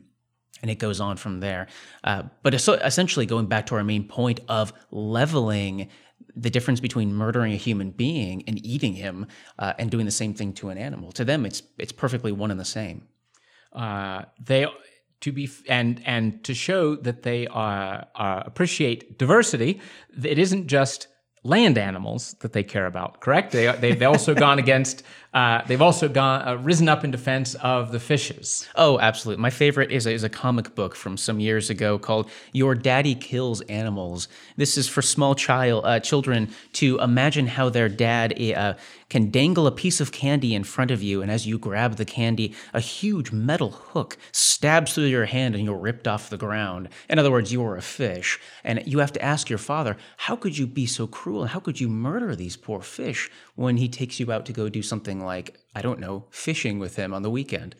And 0.62 0.71
it 0.71 0.80
goes 0.80 1.02
on 1.02 1.17
from 1.17 1.41
there. 1.41 1.67
Uh, 2.06 2.23
but 2.41 2.54
essentially, 2.54 3.26
going 3.26 3.47
back 3.47 3.65
to 3.65 3.76
our 3.76 3.84
main 3.84 4.08
point 4.08 4.39
of 4.47 4.71
leveling 4.91 5.89
the 6.36 6.49
difference 6.49 6.80
between 6.80 7.13
murdering 7.13 7.54
a 7.54 7.58
human 7.58 7.91
being 7.91 8.43
and 8.47 8.65
eating 8.65 8.93
him 8.93 9.28
uh, 9.60 9.73
and 9.78 9.91
doing 9.91 10.06
the 10.06 10.12
same 10.12 10.34
thing 10.34 10.54
to 10.54 10.69
an 10.69 10.78
animal. 10.78 11.12
To 11.13 11.26
them, 11.26 11.45
it's 11.45 11.63
it's 11.78 11.91
perfectly 11.91 12.32
one 12.32 12.49
and 12.49 12.60
the 12.60 12.65
same. 12.65 13.08
Uh, 13.73 14.23
they 14.43 14.65
to 15.21 15.32
be 15.32 15.49
and 15.67 16.02
and 16.06 16.43
to 16.43 16.54
show 16.54 16.95
that 16.95 17.23
they 17.23 17.47
uh, 17.47 18.04
uh 18.15 18.43
appreciate 18.45 19.17
diversity. 19.17 19.80
It 20.23 20.39
isn't 20.39 20.67
just 20.67 21.08
land 21.44 21.78
animals 21.78 22.36
that 22.40 22.54
they 22.54 22.64
care 22.64 22.86
about. 22.86 23.20
Correct? 23.20 23.52
They 23.52 23.72
they've 23.76 24.02
also 24.02 24.34
gone 24.34 24.60
against. 24.60 25.04
Uh, 25.34 25.63
they've 25.65 25.82
also 25.82 26.08
gone 26.08 26.48
uh, 26.48 26.56
risen 26.56 26.88
up 26.88 27.04
in 27.04 27.10
defense 27.10 27.56
of 27.56 27.91
the 27.91 28.00
fishes. 28.00 28.67
Oh, 28.76 29.00
absolutely. 29.00 29.41
My 29.41 29.50
favorite 29.50 29.91
is 29.91 30.06
a, 30.06 30.12
is 30.12 30.24
a 30.24 30.30
comic 30.30 30.76
book 30.76 30.96
from 30.96 31.17
some 31.17 31.39
years 31.39 31.72
ago 31.72 31.98
called 31.98 32.30
"Your 32.52 32.76
Daddy 32.76 33.15
Kills 33.15 33.62
Animals." 33.62 34.28
This 34.58 34.78
is 34.78 34.88
for 34.88 35.02
small 35.02 35.34
child 35.34 35.86
uh, 35.86 36.00
children 36.00 36.50
to 36.74 37.00
imagine 37.00 37.48
how 37.48 37.69
their 37.69 37.89
dad 37.89 38.39
uh, 38.39 38.76
can 39.10 39.32
dangle 39.32 39.65
a 39.65 39.72
piece 39.72 40.00
of 40.00 40.12
candy 40.12 40.54
in 40.54 40.63
front 40.63 40.91
of 40.91 41.02
you, 41.02 41.22
and 41.22 41.32
as 41.32 41.48
you 41.48 41.58
grab 41.58 41.96
the 41.96 42.06
candy, 42.06 42.54
a 42.74 42.80
huge 42.80 43.32
metal 43.32 43.72
hook 43.72 44.17
stabs 44.32 44.93
through 44.93 45.06
your 45.06 45.26
hand 45.26 45.56
and 45.56 45.65
you're 45.65 45.78
ripped 45.78 46.08
off 46.08 46.30
the 46.30 46.38
ground. 46.38 46.89
In 47.10 47.19
other 47.19 47.32
words, 47.32 47.52
you 47.52 47.63
are 47.65 47.78
a 47.78 47.82
fish, 47.82 48.39
and 48.63 48.82
you 48.86 49.00
have 49.00 49.13
to 49.13 49.22
ask 49.22 49.50
your 49.50 49.60
father, 49.60 49.98
How 50.17 50.36
could 50.36 50.58
you 50.58 50.67
be 50.67 50.86
so 50.86 51.08
cruel? 51.08 51.46
How 51.46 51.60
could 51.60 51.80
you 51.80 51.89
murder 51.89 52.36
these 52.36 52.56
poor 52.56 52.82
fish 52.82 53.32
when 53.56 53.78
he 53.78 53.88
takes 53.88 54.20
you 54.20 54.32
out 54.32 54.46
to 54.46 54.54
go 54.54 54.70
do 54.70 54.82
something 54.82 55.24
like, 55.24 55.60
I 55.76 55.82
don't 55.82 56.00
know, 56.00 56.28
fishing 56.32 56.80
with 56.80 56.96
him 56.96 57.13
on 57.13 57.22
the 57.22 57.30
weekend? 57.30 57.76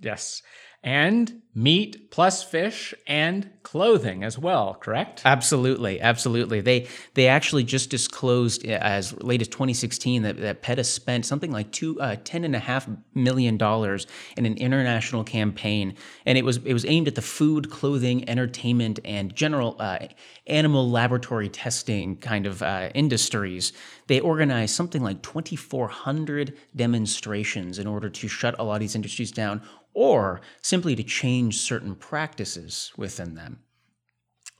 Yes 0.00 0.42
and 0.84 1.40
meat 1.56 2.10
plus 2.10 2.42
fish 2.42 2.92
and 3.06 3.48
clothing 3.62 4.22
as 4.22 4.38
well 4.38 4.74
correct? 4.74 5.22
Absolutely 5.24 6.00
absolutely. 6.00 6.60
They 6.60 6.86
they 7.14 7.28
actually 7.28 7.64
just 7.64 7.90
disclosed 7.90 8.64
as 8.66 9.16
late 9.22 9.40
as 9.40 9.48
2016 9.48 10.22
that, 10.22 10.36
that 10.38 10.62
peta 10.62 10.84
spent 10.84 11.24
something 11.24 11.50
like 11.50 11.70
two 11.70 12.00
uh, 12.00 12.16
ten 12.24 12.44
and 12.44 12.54
a 12.54 12.58
half 12.58 12.88
million 13.14 13.56
dollars 13.56 14.06
in 14.36 14.46
an 14.46 14.56
international 14.58 15.24
campaign 15.24 15.94
and 16.26 16.36
it 16.36 16.44
was 16.44 16.58
it 16.58 16.72
was 16.72 16.84
aimed 16.84 17.08
at 17.08 17.14
the 17.14 17.22
food 17.22 17.70
clothing 17.70 18.28
entertainment 18.28 18.98
and 19.04 19.34
general 19.34 19.76
uh, 19.78 19.98
animal 20.46 20.90
laboratory 20.90 21.48
testing 21.48 22.16
kind 22.16 22.46
of 22.46 22.62
uh, 22.62 22.90
industries. 22.94 23.72
They 24.08 24.20
organized 24.20 24.74
something 24.74 25.02
like 25.02 25.22
2400 25.22 26.56
demonstrations 26.76 27.78
in 27.78 27.86
order 27.86 28.10
to 28.10 28.28
shut 28.28 28.54
a 28.58 28.62
lot 28.62 28.74
of 28.74 28.80
these 28.80 28.94
industries 28.94 29.32
down 29.32 29.62
or 29.94 30.40
simply 30.60 30.94
to 30.96 31.02
change 31.02 31.58
certain 31.58 31.94
practices 31.94 32.92
within 32.96 33.34
them. 33.34 33.60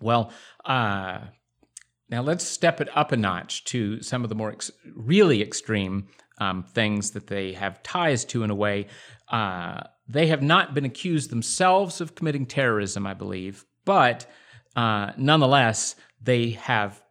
Well, 0.01 0.33
uh, 0.65 1.21
now 2.09 2.23
let's 2.23 2.45
step 2.45 2.81
it 2.81 2.89
up 2.97 3.13
a 3.13 3.17
notch 3.17 3.65
to 3.65 4.01
some 4.03 4.23
of 4.23 4.29
the 4.29 4.35
more 4.35 4.53
ex- 4.53 4.71
really 4.95 5.43
extreme 5.43 6.09
um, 6.39 6.63
things 6.63 7.13
that 7.13 7.27
they 7.27 7.53
have 7.53 7.83
ties 7.83 8.25
to 8.27 8.43
in 8.43 8.51
a 8.51 8.55
way. 8.55 8.87
Uh, 9.29 9.81
they 10.07 10.27
have 10.27 10.43
not 10.43 10.75
been 10.75 10.85
accused 10.85 11.31
themselves 11.31 12.01
of 12.01 12.15
committing 12.15 12.47
terrorism, 12.47 13.07
I 13.07 13.15
believe, 13.15 13.65
but 13.85 14.27
uh, 14.77 15.13
nonetheless, 15.17 15.97
they 16.23 16.51
have 16.51 17.03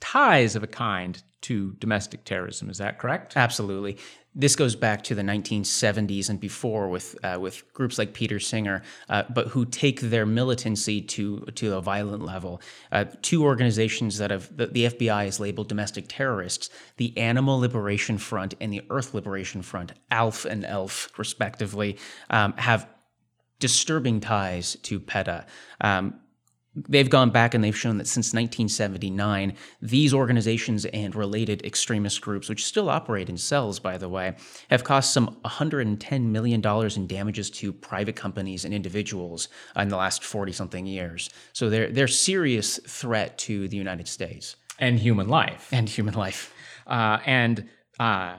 ties 0.00 0.56
of 0.56 0.62
a 0.62 0.66
kind 0.68 1.22
to 1.42 1.72
domestic 1.78 2.24
terrorism. 2.24 2.70
Is 2.70 2.78
that 2.78 2.98
correct? 2.98 3.36
Absolutely. 3.36 3.98
This 4.36 4.56
goes 4.56 4.74
back 4.74 5.04
to 5.04 5.14
the 5.14 5.22
1970s 5.22 6.28
and 6.28 6.40
before 6.40 6.88
with 6.88 7.16
uh, 7.22 7.38
with 7.40 7.72
groups 7.72 7.98
like 7.98 8.14
Peter 8.14 8.40
Singer, 8.40 8.82
uh, 9.08 9.22
but 9.32 9.48
who 9.48 9.64
take 9.64 10.00
their 10.00 10.26
militancy 10.26 11.00
to 11.02 11.40
to 11.54 11.76
a 11.76 11.80
violent 11.80 12.24
level. 12.24 12.60
Uh, 12.90 13.04
two 13.22 13.44
organizations 13.44 14.18
that 14.18 14.32
have 14.32 14.54
the, 14.56 14.66
the, 14.66 14.84
FBI 14.86 15.26
has 15.26 15.38
labeled 15.38 15.68
domestic 15.68 16.06
terrorists: 16.08 16.68
the 16.96 17.16
Animal 17.16 17.60
Liberation 17.60 18.18
Front 18.18 18.54
and 18.60 18.72
the 18.72 18.82
Earth 18.90 19.14
Liberation 19.14 19.62
Front, 19.62 19.92
ALF 20.10 20.44
and 20.44 20.64
ELF, 20.64 21.16
respectively, 21.16 21.96
um, 22.30 22.54
have 22.54 22.88
disturbing 23.60 24.20
ties 24.20 24.76
to 24.82 24.98
PETA. 24.98 25.46
Um, 25.80 26.20
they've 26.74 27.10
gone 27.10 27.30
back 27.30 27.54
and 27.54 27.62
they've 27.62 27.76
shown 27.76 27.98
that 27.98 28.06
since 28.06 28.32
1979, 28.32 29.56
these 29.80 30.12
organizations 30.12 30.84
and 30.86 31.14
related 31.14 31.64
extremist 31.64 32.20
groups, 32.20 32.48
which 32.48 32.64
still 32.64 32.90
operate 32.90 33.28
in 33.28 33.36
cells, 33.36 33.78
by 33.78 33.96
the 33.96 34.08
way, 34.08 34.34
have 34.70 34.84
cost 34.84 35.12
some 35.12 35.36
$110 35.44 36.22
million 36.22 36.62
in 36.96 37.06
damages 37.06 37.50
to 37.50 37.72
private 37.72 38.16
companies 38.16 38.64
and 38.64 38.74
individuals 38.74 39.48
in 39.76 39.88
the 39.88 39.96
last 39.96 40.24
40 40.24 40.52
something 40.52 40.86
years. 40.86 41.30
So 41.52 41.70
they're, 41.70 41.90
they're 41.90 42.08
serious 42.08 42.78
threat 42.86 43.38
to 43.38 43.68
the 43.68 43.76
United 43.76 44.08
States. 44.08 44.56
And 44.78 44.98
human 44.98 45.28
life. 45.28 45.68
And 45.72 45.88
human 45.88 46.14
life. 46.14 46.52
Uh, 46.86 47.18
and 47.24 47.68
uh, 48.00 48.38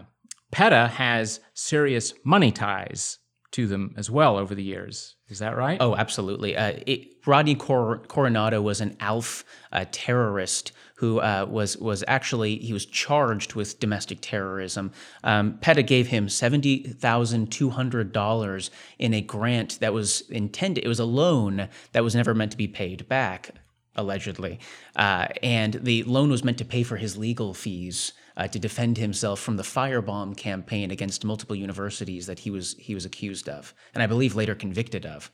PETA 0.51 0.87
has 0.87 1.39
serious 1.53 2.13
money 2.23 2.51
ties 2.51 3.19
to 3.55 3.67
them 3.67 3.93
as 3.95 4.11
well 4.11 4.37
over 4.37 4.53
the 4.53 4.63
years. 4.63 5.15
Is 5.29 5.39
that 5.39 5.55
right? 5.55 5.77
Oh, 5.79 5.95
absolutely. 5.95 6.57
Uh, 6.57 6.73
it, 6.85 7.25
Rodney 7.25 7.55
Cor- 7.55 7.99
Coronado 7.99 8.61
was 8.61 8.81
an 8.81 8.97
ALF 8.99 9.45
uh, 9.71 9.85
terrorist 9.91 10.73
who 10.97 11.19
uh, 11.19 11.45
was 11.49 11.77
was 11.77 12.03
actually 12.07 12.57
he 12.57 12.73
was 12.73 12.85
charged 12.85 13.55
with 13.55 13.79
domestic 13.79 14.19
terrorism. 14.21 14.91
Um, 15.23 15.57
PETA 15.59 15.83
gave 15.83 16.07
him 16.07 16.27
seventy 16.27 16.83
thousand 16.83 17.49
two 17.49 17.69
hundred 17.69 18.11
dollars 18.11 18.71
in 18.99 19.13
a 19.13 19.21
grant 19.21 19.79
that 19.79 19.93
was 19.93 20.21
intended. 20.29 20.83
It 20.83 20.89
was 20.89 20.99
a 20.99 21.05
loan 21.05 21.69
that 21.93 22.03
was 22.03 22.13
never 22.13 22.33
meant 22.33 22.51
to 22.51 22.57
be 22.57 22.67
paid 22.67 23.07
back, 23.07 23.51
allegedly, 23.95 24.59
uh, 24.97 25.27
and 25.41 25.75
the 25.75 26.03
loan 26.03 26.29
was 26.29 26.43
meant 26.43 26.57
to 26.57 26.65
pay 26.65 26.83
for 26.83 26.97
his 26.97 27.17
legal 27.17 27.53
fees 27.53 28.11
uh, 28.37 28.47
to 28.47 28.59
defend 28.59 28.97
himself 28.97 29.39
from 29.39 29.57
the 29.57 29.63
firebomb 29.63 30.35
campaign 30.35 30.91
against 30.91 31.25
multiple 31.25 31.55
universities 31.55 32.27
that 32.27 32.39
he 32.39 32.49
was 32.49 32.75
he 32.79 32.93
was 32.93 33.05
accused 33.05 33.49
of, 33.49 33.73
and 33.93 34.03
I 34.03 34.07
believe 34.07 34.35
later 34.35 34.55
convicted 34.55 35.05
of. 35.05 35.31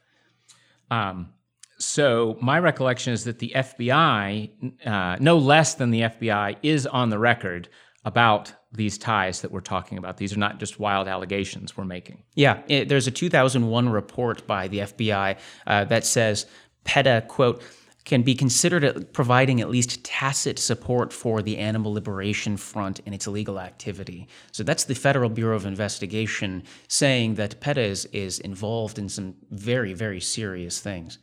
Um, 0.89 1.33
so 1.77 2.37
my 2.41 2.59
recollection 2.59 3.13
is 3.13 3.23
that 3.23 3.39
the 3.39 3.53
FBI, 3.55 4.85
uh, 4.85 5.17
no 5.19 5.37
less 5.37 5.75
than 5.75 5.89
the 5.89 6.01
FBI, 6.01 6.57
is 6.61 6.85
on 6.85 7.09
the 7.09 7.17
record 7.17 7.69
about 8.05 8.53
these 8.71 8.97
ties 8.97 9.41
that 9.41 9.51
we're 9.51 9.61
talking 9.61 9.97
about. 9.97 10.17
These 10.17 10.33
are 10.33 10.39
not 10.39 10.59
just 10.59 10.79
wild 10.79 11.07
allegations 11.07 11.75
we're 11.75 11.85
making. 11.85 12.23
Yeah, 12.35 12.61
it, 12.67 12.87
there's 12.87 13.07
a 13.07 13.11
2001 13.11 13.89
report 13.89 14.47
by 14.47 14.67
the 14.67 14.79
FBI 14.79 15.37
uh, 15.67 15.85
that 15.85 16.05
says 16.05 16.45
PETA 16.83 17.25
quote 17.27 17.63
can 18.05 18.23
be 18.23 18.33
considered 18.33 19.13
providing 19.13 19.61
at 19.61 19.69
least 19.69 20.03
tacit 20.03 20.57
support 20.57 21.13
for 21.13 21.41
the 21.41 21.57
Animal 21.57 21.93
Liberation 21.93 22.57
Front 22.57 22.99
in 23.05 23.13
its 23.13 23.27
illegal 23.27 23.59
activity. 23.59 24.27
So 24.51 24.63
that's 24.63 24.85
the 24.85 24.95
Federal 24.95 25.29
Bureau 25.29 25.55
of 25.55 25.65
Investigation 25.65 26.63
saying 26.87 27.35
that 27.35 27.77
is, 27.77 28.05
is 28.05 28.39
involved 28.39 28.97
in 28.97 29.07
some 29.07 29.35
very, 29.51 29.93
very 29.93 30.19
serious 30.19 30.79
things. 30.79 31.19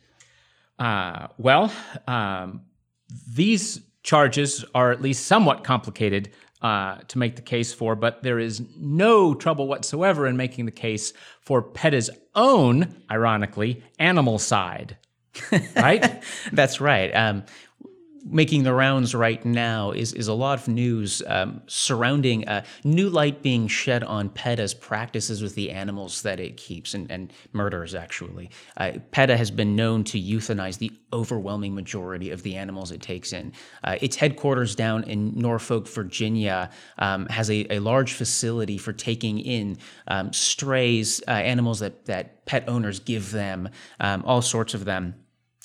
Uh, 0.77 1.27
well, 1.37 1.71
um, 2.07 2.61
these 3.27 3.81
charges 4.03 4.63
are 4.73 4.91
at 4.91 5.01
least 5.01 5.25
somewhat 5.25 5.63
complicated 5.63 6.31
uh, 6.61 6.97
to 7.07 7.17
make 7.17 7.35
the 7.35 7.41
case 7.41 7.73
for, 7.73 7.95
but 7.95 8.23
there 8.23 8.39
is 8.39 8.61
no 8.77 9.33
trouble 9.33 9.67
whatsoever 9.67 10.27
in 10.27 10.37
making 10.37 10.65
the 10.65 10.71
case 10.71 11.13
for 11.41 11.61
PETA's 11.61 12.09
own, 12.35 13.01
ironically, 13.11 13.83
animal 13.97 14.39
side 14.39 14.97
right? 15.75 16.23
That's 16.51 16.81
right. 16.81 17.11
Um, 17.11 17.43
making 18.25 18.63
the 18.63 18.73
rounds 18.73 19.15
right 19.15 19.43
now 19.45 19.91
is, 19.91 20.13
is 20.13 20.27
a 20.27 20.33
lot 20.33 20.59
of 20.59 20.67
news 20.67 21.21
um, 21.27 21.61
surrounding 21.67 22.47
uh, 22.47 22.63
new 22.83 23.09
light 23.09 23.41
being 23.41 23.67
shed 23.67 24.03
on 24.03 24.29
PETA's 24.29 24.73
practices 24.73 25.41
with 25.41 25.55
the 25.55 25.71
animals 25.71 26.21
that 26.21 26.39
it 26.39 26.57
keeps 26.57 26.93
and, 26.93 27.09
and 27.11 27.33
murders, 27.53 27.95
actually. 27.95 28.49
Uh, 28.77 28.93
PETA 29.11 29.37
has 29.37 29.51
been 29.51 29.75
known 29.75 30.03
to 30.03 30.19
euthanize 30.19 30.77
the 30.77 30.91
overwhelming 31.11 31.73
majority 31.73 32.29
of 32.29 32.43
the 32.43 32.55
animals 32.55 32.91
it 32.91 33.01
takes 33.01 33.33
in. 33.33 33.51
Uh, 33.83 33.97
its 34.01 34.15
headquarters 34.15 34.75
down 34.75 35.03
in 35.05 35.33
Norfolk, 35.35 35.87
Virginia, 35.87 36.69
um, 36.99 37.25
has 37.27 37.49
a, 37.49 37.65
a, 37.73 37.79
large 37.79 38.13
facility 38.13 38.77
for 38.77 38.93
taking 38.93 39.39
in 39.39 39.77
um, 40.07 40.31
strays, 40.33 41.21
uh, 41.27 41.31
animals 41.31 41.79
that, 41.79 42.05
that 42.05 42.45
pet 42.45 42.67
owners 42.67 42.99
give 42.99 43.31
them, 43.31 43.69
um, 43.99 44.23
all 44.25 44.41
sorts 44.41 44.73
of 44.73 44.85
them 44.85 45.15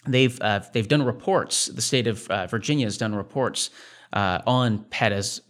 they've 0.06 0.40
uh, 0.40 0.60
they've 0.72 0.88
done 0.88 1.02
reports. 1.02 1.66
The 1.66 1.82
state 1.82 2.06
of 2.06 2.30
uh, 2.30 2.46
Virginia 2.46 2.86
has 2.86 2.98
done 2.98 3.14
reports 3.14 3.70
uh, 4.12 4.40
on 4.46 4.84
PETA's 4.84 5.40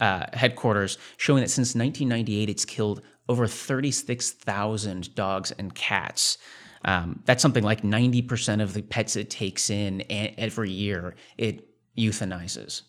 uh, 0.00 0.26
headquarters, 0.32 0.98
showing 1.16 1.42
that 1.42 1.50
since 1.50 1.74
1998, 1.74 2.48
it's 2.48 2.64
killed 2.64 3.02
over 3.28 3.46
36,000 3.46 5.14
dogs 5.14 5.52
and 5.52 5.74
cats. 5.74 6.38
Um, 6.84 7.22
that's 7.26 7.42
something 7.42 7.62
like 7.62 7.82
90% 7.82 8.62
of 8.62 8.72
the 8.72 8.82
pets 8.82 9.14
it 9.16 9.30
takes 9.30 9.70
in 9.70 10.02
every 10.10 10.70
year. 10.70 11.14
It 11.36 11.68
euthanizes. 11.96 12.82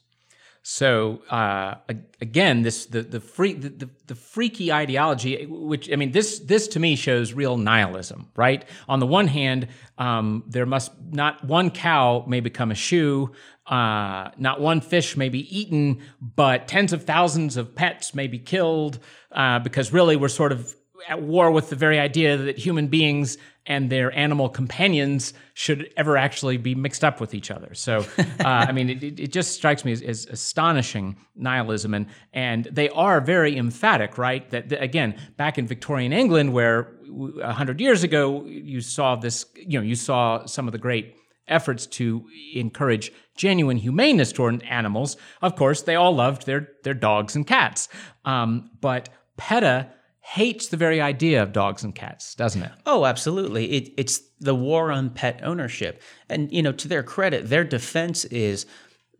So 0.63 1.21
uh, 1.30 1.76
again, 2.21 2.62
this 2.62 2.86
the 2.86 3.02
the, 3.02 3.19
free, 3.19 3.54
the, 3.54 3.89
the, 4.06 4.13
freaky 4.13 4.71
ideology, 4.71 5.47
which 5.47 5.91
I 5.91 5.95
mean, 5.95 6.12
this 6.12 6.38
this 6.38 6.67
to 6.69 6.80
me 6.80 6.95
shows 6.95 7.34
real 7.34 7.58
nihilism, 7.58 8.30
right? 8.36 8.63
On 8.88 9.00
the 9.00 9.08
one 9.08 9.28
hand, 9.28 9.69
um, 9.97 10.43
there 10.47 10.67
must 10.67 10.91
not 11.10 11.43
one 11.43 11.71
cow 11.71 12.24
may 12.28 12.41
become 12.41 12.69
a 12.69 12.76
shoe, 12.76 13.32
uh, 13.65 14.30
not 14.38 14.62
one 14.62 14.82
fish 14.82 15.17
may 15.17 15.30
be 15.30 15.58
eaten, 15.58 16.02
but 16.21 16.67
tens 16.67 16.93
of 16.93 17.06
thousands 17.06 17.58
of 17.58 17.74
pets 17.74 18.13
may 18.13 18.28
be 18.28 18.38
killed 18.38 19.00
uh, 19.32 19.58
because 19.58 19.91
really 19.91 20.15
we're 20.15 20.28
sort 20.28 20.52
of 20.52 20.76
at 21.07 21.21
war 21.21 21.51
with 21.51 21.69
the 21.69 21.75
very 21.75 21.99
idea 21.99 22.37
that 22.37 22.57
human 22.57 22.87
beings 22.87 23.37
and 23.65 23.91
their 23.91 24.11
animal 24.17 24.49
companions 24.49 25.33
should 25.53 25.93
ever 25.95 26.17
actually 26.17 26.57
be 26.57 26.73
mixed 26.73 27.03
up 27.03 27.21
with 27.21 27.33
each 27.33 27.51
other. 27.51 27.73
So, 27.73 28.05
uh, 28.17 28.23
I 28.43 28.71
mean, 28.71 28.89
it, 28.89 29.19
it, 29.19 29.31
just 29.31 29.53
strikes 29.53 29.85
me 29.85 29.91
as, 29.91 30.01
as, 30.01 30.25
astonishing 30.25 31.15
nihilism, 31.35 31.93
and 31.93 32.07
and 32.33 32.65
they 32.65 32.89
are 32.89 33.21
very 33.21 33.55
emphatic, 33.55 34.17
right? 34.17 34.49
That, 34.49 34.69
that 34.69 34.81
again, 34.81 35.15
back 35.37 35.57
in 35.57 35.67
Victorian 35.67 36.11
England, 36.11 36.53
where 36.53 36.95
a 37.43 37.53
hundred 37.53 37.79
years 37.79 38.03
ago 38.03 38.45
you 38.45 38.81
saw 38.81 39.15
this, 39.15 39.45
you 39.55 39.79
know, 39.79 39.85
you 39.85 39.95
saw 39.95 40.45
some 40.45 40.67
of 40.67 40.71
the 40.71 40.79
great 40.79 41.15
efforts 41.47 41.85
to 41.85 42.25
encourage 42.55 43.11
genuine 43.35 43.77
humaneness 43.77 44.31
toward 44.31 44.63
animals. 44.63 45.17
Of 45.41 45.55
course, 45.55 45.83
they 45.83 45.95
all 45.95 46.15
loved 46.15 46.45
their 46.47 46.69
their 46.83 46.95
dogs 46.95 47.35
and 47.35 47.45
cats, 47.45 47.89
um, 48.25 48.71
but 48.81 49.09
PETA 49.37 49.91
hates 50.21 50.67
the 50.69 50.77
very 50.77 51.01
idea 51.01 51.41
of 51.41 51.51
dogs 51.51 51.84
and 51.84 51.93
cats, 51.93 52.36
doesn't 52.36 52.62
it? 52.63 52.71
Oh, 52.86 53.05
absolutely. 53.05 53.71
It, 53.71 53.93
it's 53.97 54.21
the 54.39 54.55
war 54.55 54.91
on 54.91 55.10
pet 55.10 55.41
ownership. 55.43 56.01
And 56.29 56.51
you 56.51 56.62
know, 56.62 56.71
to 56.71 56.88
their 56.88 57.03
credit, 57.03 57.49
their 57.49 57.63
defense 57.63 58.25
is 58.25 58.65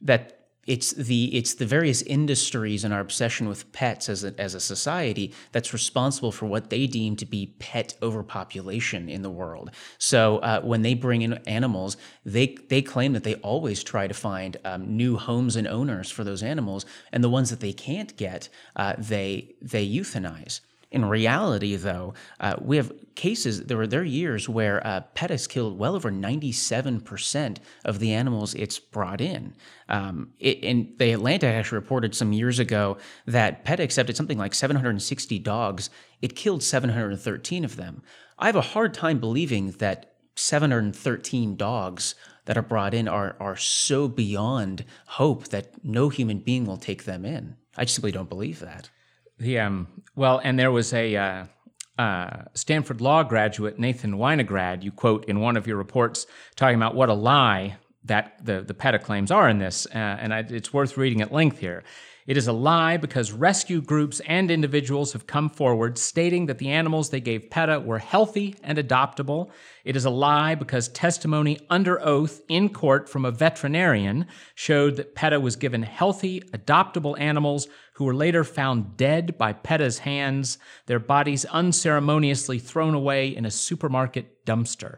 that 0.02 0.38
it's 0.68 0.92
the 0.92 1.36
it's 1.36 1.56
the 1.56 1.66
various 1.66 2.04
industries 2.04 2.84
and 2.84 2.94
our 2.94 3.00
obsession 3.00 3.50
with 3.50 3.72
pets 3.74 4.10
as 4.10 4.24
a, 4.24 4.40
as 4.40 4.54
a 4.54 4.60
society 4.60 5.34
that's 5.52 5.74
responsible 5.74 6.32
for 6.32 6.46
what 6.46 6.70
they 6.70 6.86
deem 6.86 7.16
to 7.16 7.26
be 7.26 7.56
pet 7.58 7.96
overpopulation 8.04 9.10
in 9.10 9.24
the 9.24 9.30
world. 9.30 9.72
So 9.98 10.38
uh, 10.38 10.62
when 10.62 10.84
they 10.84 10.94
bring 10.94 11.24
in 11.24 11.34
animals, 11.48 11.98
they 12.26 12.58
they 12.70 12.84
claim 12.84 13.14
that 13.14 13.24
they 13.24 13.36
always 13.36 13.84
try 13.84 14.08
to 14.08 14.14
find 14.14 14.58
um, 14.64 14.96
new 14.96 15.18
homes 15.18 15.56
and 15.56 15.68
owners 15.68 16.12
for 16.12 16.24
those 16.24 16.44
animals, 16.44 16.86
and 17.12 17.24
the 17.24 17.30
ones 17.30 17.50
that 17.50 17.60
they 17.60 17.74
can't 17.74 18.16
get, 18.16 18.48
uh, 18.76 18.94
they 19.00 19.56
they 19.64 19.88
euthanize. 19.88 20.62
In 20.92 21.06
reality, 21.06 21.78
though, 21.78 22.14
uh, 22.42 22.58
we 22.60 22.76
have 22.76 22.92
cases, 23.16 23.64
there 23.64 23.78
were 23.78 23.88
there 23.88 24.04
years 24.04 24.50
where 24.50 24.86
uh, 24.86 25.00
PETA 25.16 25.34
has 25.34 25.48
killed 25.48 25.80
well 25.80 25.96
over 25.96 26.12
97% 26.12 27.58
of 27.86 28.00
the 28.00 28.14
animals 28.14 28.54
it's 28.56 28.78
brought 28.78 29.22
in. 29.22 29.56
Um, 29.88 30.34
it, 30.38 30.62
and 30.64 30.94
the 30.98 31.14
Atlantic 31.14 31.48
actually 31.50 31.78
reported 31.78 32.14
some 32.14 32.34
years 32.34 32.60
ago 32.60 32.98
that 33.26 33.64
PETA 33.64 33.84
accepted 33.84 34.18
something 34.18 34.38
like 34.38 34.54
760 34.54 35.40
dogs. 35.40 35.90
It 36.22 36.36
killed 36.36 36.62
713 36.62 37.64
of 37.64 37.78
them. 37.78 38.04
I 38.38 38.48
have 38.48 38.58
a 38.58 38.62
hard 38.62 38.94
time 38.94 39.20
believing 39.20 39.72
that 39.72 40.16
713 40.36 41.56
dogs 41.56 42.16
that 42.46 42.58
are 42.58 42.62
brought 42.62 42.94
in 42.94 43.08
are, 43.08 43.38
are 43.40 43.56
so 43.56 44.10
beyond 44.10 44.84
hope 45.06 45.48
that 45.50 45.86
no 45.86 46.10
human 46.10 46.40
being 46.40 46.66
will 46.66 46.78
take 46.78 47.06
them 47.06 47.24
in. 47.24 47.56
I 47.78 47.86
simply 47.86 48.12
don't 48.12 48.30
believe 48.30 48.60
that. 48.60 48.90
The 49.42 49.58
um, 49.58 49.88
well, 50.16 50.40
and 50.44 50.60
there 50.60 50.72
was 50.72 50.94
a 50.94 51.16
uh, 51.16 51.46
uh, 51.98 52.44
Stanford 52.54 53.02
Law 53.02 53.24
graduate, 53.24 53.80
Nathan 53.80 54.14
Winograd, 54.14 54.84
you 54.84 54.92
quote 54.92 55.26
in 55.26 55.40
one 55.40 55.58
of 55.58 55.66
your 55.66 55.78
reports, 55.78 56.28
talking 56.56 56.76
about 56.76 56.94
what 56.94 57.10
a 57.10 57.16
lie 57.16 57.78
that 58.04 58.46
the, 58.46 58.62
the 58.62 58.76
PETA 58.76 59.00
claims 59.00 59.32
are 59.32 59.50
in 59.50 59.58
this, 59.58 59.88
uh, 59.88 59.98
and 59.98 60.32
I, 60.32 60.46
it's 60.48 60.72
worth 60.72 60.96
reading 60.96 61.22
at 61.22 61.34
length 61.34 61.58
here. 61.58 61.84
It 62.28 62.38
is 62.38 62.48
a 62.48 62.54
lie 62.54 62.98
because 62.98 63.32
rescue 63.32 63.82
groups 63.82 64.22
and 64.28 64.52
individuals 64.52 65.14
have 65.14 65.26
come 65.26 65.50
forward 65.50 65.98
stating 65.98 66.46
that 66.46 66.60
the 66.60 66.70
animals 66.70 67.10
they 67.10 67.20
gave 67.20 67.50
PETA 67.50 67.80
were 67.80 67.98
healthy 67.98 68.56
and 68.64 68.78
adoptable. 68.78 69.50
It 69.84 69.96
is 69.96 70.06
a 70.06 70.12
lie 70.12 70.54
because 70.54 70.88
testimony 70.90 71.60
under 71.70 72.00
oath 72.00 72.42
in 72.48 72.70
court 72.70 73.10
from 73.10 73.26
a 73.26 73.32
veterinarian 73.32 74.28
showed 74.54 74.98
that 74.98 75.16
PETA 75.16 75.40
was 75.40 75.56
given 75.56 75.82
healthy, 75.82 76.42
adoptable 76.54 77.20
animals 77.20 77.68
who 78.02 78.06
were 78.06 78.16
later 78.16 78.44
found 78.44 78.98
dead 78.98 79.38
by 79.38 79.54
PETA's 79.54 80.00
hands, 80.00 80.58
their 80.88 80.98
bodies 80.98 81.46
unceremoniously 81.46 82.58
thrown 82.58 82.96
away 82.96 83.28
in 83.28 83.46
a 83.46 83.52
supermarket 83.52 84.44
dumpster. 84.44 84.98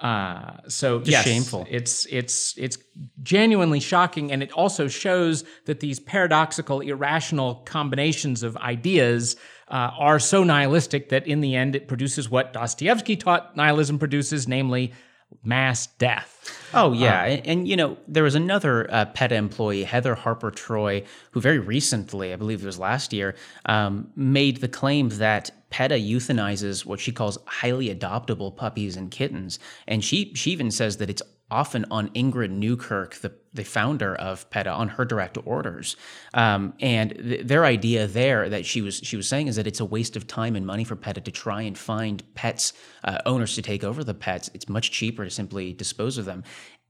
Uh, 0.00 0.56
so 0.66 1.02
yes, 1.04 1.22
shameful. 1.22 1.66
It's 1.68 2.06
it's 2.06 2.54
it's 2.56 2.78
genuinely 3.22 3.78
shocking, 3.78 4.32
and 4.32 4.42
it 4.42 4.52
also 4.52 4.88
shows 4.88 5.44
that 5.66 5.80
these 5.80 6.00
paradoxical, 6.00 6.80
irrational 6.80 7.56
combinations 7.66 8.42
of 8.42 8.56
ideas 8.56 9.36
uh, 9.68 9.90
are 9.98 10.18
so 10.18 10.42
nihilistic 10.42 11.10
that 11.10 11.26
in 11.26 11.42
the 11.42 11.54
end 11.54 11.76
it 11.76 11.88
produces 11.88 12.30
what 12.30 12.54
Dostoevsky 12.54 13.16
taught 13.16 13.54
nihilism 13.54 13.98
produces, 13.98 14.48
namely 14.48 14.94
mass 15.42 15.86
death. 15.86 16.56
Oh 16.72 16.92
yeah, 16.92 17.24
and, 17.24 17.46
and, 17.46 17.68
you 17.68 17.76
know 17.76 17.96
there 18.06 18.22
was 18.22 18.34
another 18.34 18.88
uh, 18.92 19.04
PETA 19.06 19.34
employee, 19.34 19.84
Heather 19.84 20.14
Harper 20.14 20.50
Troy, 20.50 21.02
who 21.32 21.40
very 21.40 21.58
recently, 21.58 22.32
I 22.32 22.36
believe 22.36 22.62
it 22.62 22.66
was 22.66 22.78
last 22.78 23.12
year, 23.12 23.34
um, 23.66 24.10
made 24.14 24.58
the 24.58 24.68
claim 24.68 25.08
that 25.10 25.50
PETA 25.70 25.94
euthanizes 25.96 26.84
what 26.84 27.00
she 27.00 27.12
calls 27.12 27.38
highly 27.46 27.94
adoptable 27.94 28.54
puppies 28.54 28.96
and 28.96 29.10
kittens, 29.10 29.58
and 29.88 30.04
she 30.04 30.32
she 30.34 30.52
even 30.52 30.70
says 30.70 30.98
that 30.98 31.10
it's 31.10 31.22
often 31.50 31.84
on 31.90 32.08
Ingrid 32.10 32.50
Newkirk, 32.50 33.16
the, 33.16 33.32
the 33.52 33.64
founder 33.64 34.14
of 34.14 34.48
PETA, 34.50 34.70
on 34.70 34.88
her 34.88 35.04
direct 35.04 35.38
orders. 35.44 35.96
Um, 36.34 36.74
and 36.80 37.10
th- 37.10 37.46
their 37.46 37.64
idea 37.64 38.06
there 38.06 38.48
that 38.48 38.66
she 38.66 38.82
was 38.82 38.96
she 38.98 39.16
was 39.16 39.28
saying 39.28 39.48
is 39.48 39.56
that 39.56 39.66
it's 39.66 39.80
a 39.80 39.84
waste 39.84 40.16
of 40.16 40.26
time 40.26 40.56
and 40.56 40.66
money 40.66 40.84
for 40.84 40.96
PETA 40.96 41.22
to 41.22 41.30
try 41.30 41.62
and 41.62 41.76
find 41.76 42.22
pets 42.34 42.72
uh, 43.04 43.18
owners 43.26 43.54
to 43.54 43.62
take 43.62 43.84
over 43.84 44.04
the 44.04 44.14
pets. 44.14 44.50
It's 44.54 44.68
much 44.68 44.90
cheaper 44.90 45.24
to 45.24 45.30
simply 45.30 45.72
dispose 45.72 46.18
of 46.18 46.24
them. 46.24 46.44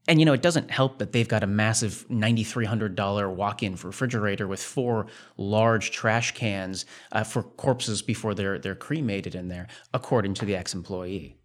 And 0.09 0.19
you 0.19 0.25
know, 0.25 0.33
it 0.33 0.43
doesn't 0.43 0.71
help 0.71 0.99
that 0.99 1.13
they've 1.13 1.29
got 1.29 1.43
a 1.43 1.47
massive 1.47 2.07
$9,300 2.09 3.35
walk-in 3.35 3.77
refrigerator 3.77 4.49
with 4.49 4.63
four 4.63 5.07
large 5.37 5.91
trash 5.91 6.33
cans 6.33 6.87
uh, 7.13 7.23
for 7.23 7.43
corpses 7.43 8.03
before 8.03 8.35
they're 8.35 8.59
they're 8.59 8.75
cremated 8.75 9.35
in 9.35 9.49
there, 9.49 9.69
according 9.93 10.35
to 10.35 10.45
the 10.45 10.57
ex-employee. 10.57 11.40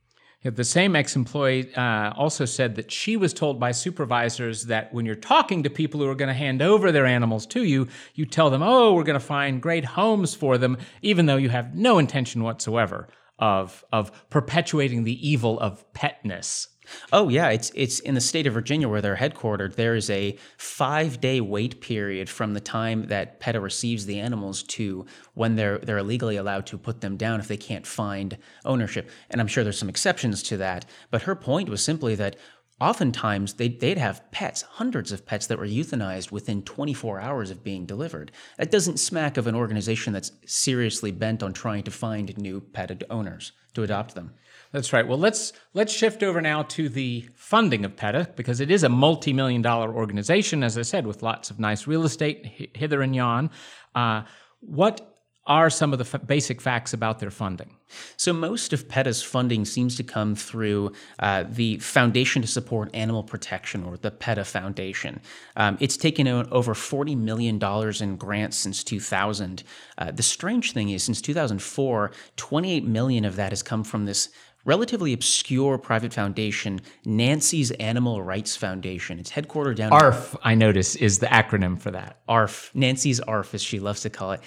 The 0.46 0.64
same 0.64 0.96
ex 0.96 1.16
employee 1.16 1.74
uh, 1.74 2.14
also 2.16 2.46
said 2.46 2.76
that 2.76 2.92
she 2.92 3.18
was 3.18 3.34
told 3.34 3.60
by 3.60 3.72
supervisors 3.72 4.66
that 4.66 4.94
when 4.94 5.04
you're 5.04 5.16
talking 5.16 5.64
to 5.64 5.72
people 5.72 6.00
who 6.00 6.08
are 6.08 6.14
going 6.14 6.28
to 6.28 6.36
hand 6.36 6.62
over 6.62 6.92
their 6.92 7.08
animals 7.08 7.48
to 7.48 7.64
you, 7.64 7.88
you 8.14 8.28
tell 8.28 8.52
them, 8.52 8.62
oh, 8.62 8.94
we're 8.94 9.04
going 9.04 9.20
to 9.20 9.26
find 9.26 9.60
great 9.60 9.86
homes 9.86 10.36
for 10.36 10.60
them, 10.60 10.78
even 11.02 11.26
though 11.26 11.38
you 11.38 11.50
have 11.50 11.74
no 11.74 11.98
intention 11.98 12.44
whatsoever 12.44 13.08
of, 13.40 13.84
of 13.92 14.12
perpetuating 14.30 15.04
the 15.04 15.28
evil 15.28 15.60
of 15.60 15.92
petness. 15.94 16.68
Oh 17.12 17.30
yeah, 17.30 17.50
it's 17.50 17.72
it's 17.76 18.00
in 18.00 18.16
the 18.16 18.22
state 18.22 18.48
of 18.48 18.54
Virginia 18.54 18.88
where 18.88 19.02
they're 19.02 19.16
headquartered. 19.16 19.76
There 19.76 19.96
is 19.96 20.10
a 20.10 20.38
five 20.58 21.20
day 21.20 21.42
wait 21.42 21.82
period 21.82 22.30
from 22.30 22.54
the 22.54 22.60
time 22.60 23.08
that 23.08 23.40
PETA 23.40 23.60
receives 23.60 24.06
the 24.06 24.20
animals 24.20 24.64
to 24.64 25.06
when 25.34 25.56
they're 25.56 25.78
they're 25.80 26.04
legally 26.04 26.38
allowed 26.38 26.66
to 26.68 26.78
put 26.78 27.02
them 27.02 27.18
down 27.18 27.40
if 27.40 27.48
they 27.48 27.58
can't 27.58 27.86
find 27.86 28.38
ownership. 28.64 29.10
And 29.30 29.42
I'm 29.42 29.48
sure 29.48 29.64
there's 29.64 29.80
some 29.80 29.90
exceptions 29.90 30.44
to 30.44 30.58
that. 30.58 30.86
But 31.12 31.24
her 31.24 31.36
point 31.36 31.70
was 31.70 31.84
simply 31.84 32.16
that 32.16 32.36
oftentimes 32.80 33.54
they'd, 33.54 33.80
they'd 33.80 33.98
have 33.98 34.30
pets, 34.32 34.62
hundreds 34.64 35.12
of 35.12 35.26
pets 35.26 35.48
that 35.48 35.58
were 35.58 35.68
euthanized 35.68 36.32
within 36.32 36.62
24 36.62 37.22
hours 37.22 37.50
of 37.50 37.64
being 37.64 37.86
delivered. 37.86 38.32
That 38.58 38.72
doesn't 38.72 39.00
smack 39.00 39.38
of 39.38 39.48
an 39.48 39.56
organization 39.56 40.14
that's 40.14 40.32
seriously 40.46 41.12
bent 41.12 41.42
on 41.42 41.54
trying 41.54 41.84
to 41.84 41.92
find 41.92 42.38
new 42.38 42.60
pet 42.60 43.04
owners 43.10 43.54
to 43.76 43.84
adopt 43.84 44.16
them. 44.16 44.34
That's 44.76 44.92
right. 44.92 45.08
Well, 45.08 45.18
let's 45.18 45.54
let's 45.74 45.94
shift 45.94 46.22
over 46.22 46.42
now 46.42 46.64
to 46.64 46.90
the 46.90 47.30
funding 47.34 47.86
of 47.86 47.96
PETA 47.96 48.34
because 48.36 48.60
it 48.60 48.70
is 48.70 48.84
a 48.84 48.90
multi-million 48.90 49.62
dollar 49.62 49.96
organization, 49.96 50.66
as 50.66 50.78
I 50.78 50.82
said, 50.82 51.08
with 51.08 51.24
lots 51.24 51.50
of 51.50 51.60
nice 51.60 51.88
real 51.88 52.04
estate 52.04 52.70
hither 52.76 53.02
and 53.02 53.16
yon. 53.16 53.52
Uh, 53.96 54.24
what 54.60 55.16
are 55.48 55.70
some 55.70 55.94
of 55.94 56.00
the 56.00 56.06
f- 56.06 56.28
basic 56.28 56.60
facts 56.60 56.92
about 56.92 57.20
their 57.20 57.32
funding? 57.32 57.78
So, 58.18 58.34
most 58.34 58.74
of 58.74 58.90
PETA's 58.90 59.22
funding 59.22 59.64
seems 59.64 59.96
to 59.96 60.04
come 60.04 60.36
through 60.36 60.92
uh, 61.20 61.46
the 61.48 61.78
Foundation 61.78 62.42
to 62.42 62.48
Support 62.48 62.94
Animal 62.94 63.24
Protection, 63.24 63.84
or 63.84 63.96
the 63.96 64.12
PETA 64.12 64.44
Foundation. 64.44 65.22
Um, 65.56 65.78
it's 65.80 65.96
taken 65.98 66.28
over 66.28 66.74
$40 66.74 67.16
million 67.18 67.64
in 68.02 68.18
grants 68.18 68.58
since 68.58 68.84
2000. 68.84 69.64
Uh, 69.98 70.12
the 70.12 70.24
strange 70.24 70.74
thing 70.74 70.90
is, 70.90 71.04
since 71.04 71.22
2004, 71.22 72.12
28 72.36 72.84
million 72.86 73.24
of 73.24 73.36
that 73.36 73.52
has 73.52 73.64
come 73.64 73.84
from 73.84 74.06
this 74.06 74.30
relatively 74.66 75.14
obscure 75.14 75.78
private 75.78 76.14
foundation, 76.14 76.82
Nancy's 77.06 77.72
Animal 77.72 78.22
Rights 78.22 78.56
Foundation. 78.56 79.20
It's 79.20 79.32
headquartered 79.32 79.76
down 79.76 79.94
ARF, 79.94 80.36
I 80.44 80.56
notice, 80.56 80.96
is 80.96 81.20
the 81.20 81.28
acronym 81.28 81.80
for 81.80 81.92
that. 81.92 82.20
ARF, 82.28 82.72
Nancy's 82.74 83.20
ARF, 83.22 83.54
as 83.54 83.62
she 83.62 83.80
loves 83.80 84.02
to 84.02 84.10
call 84.10 84.34
it. 84.34 84.42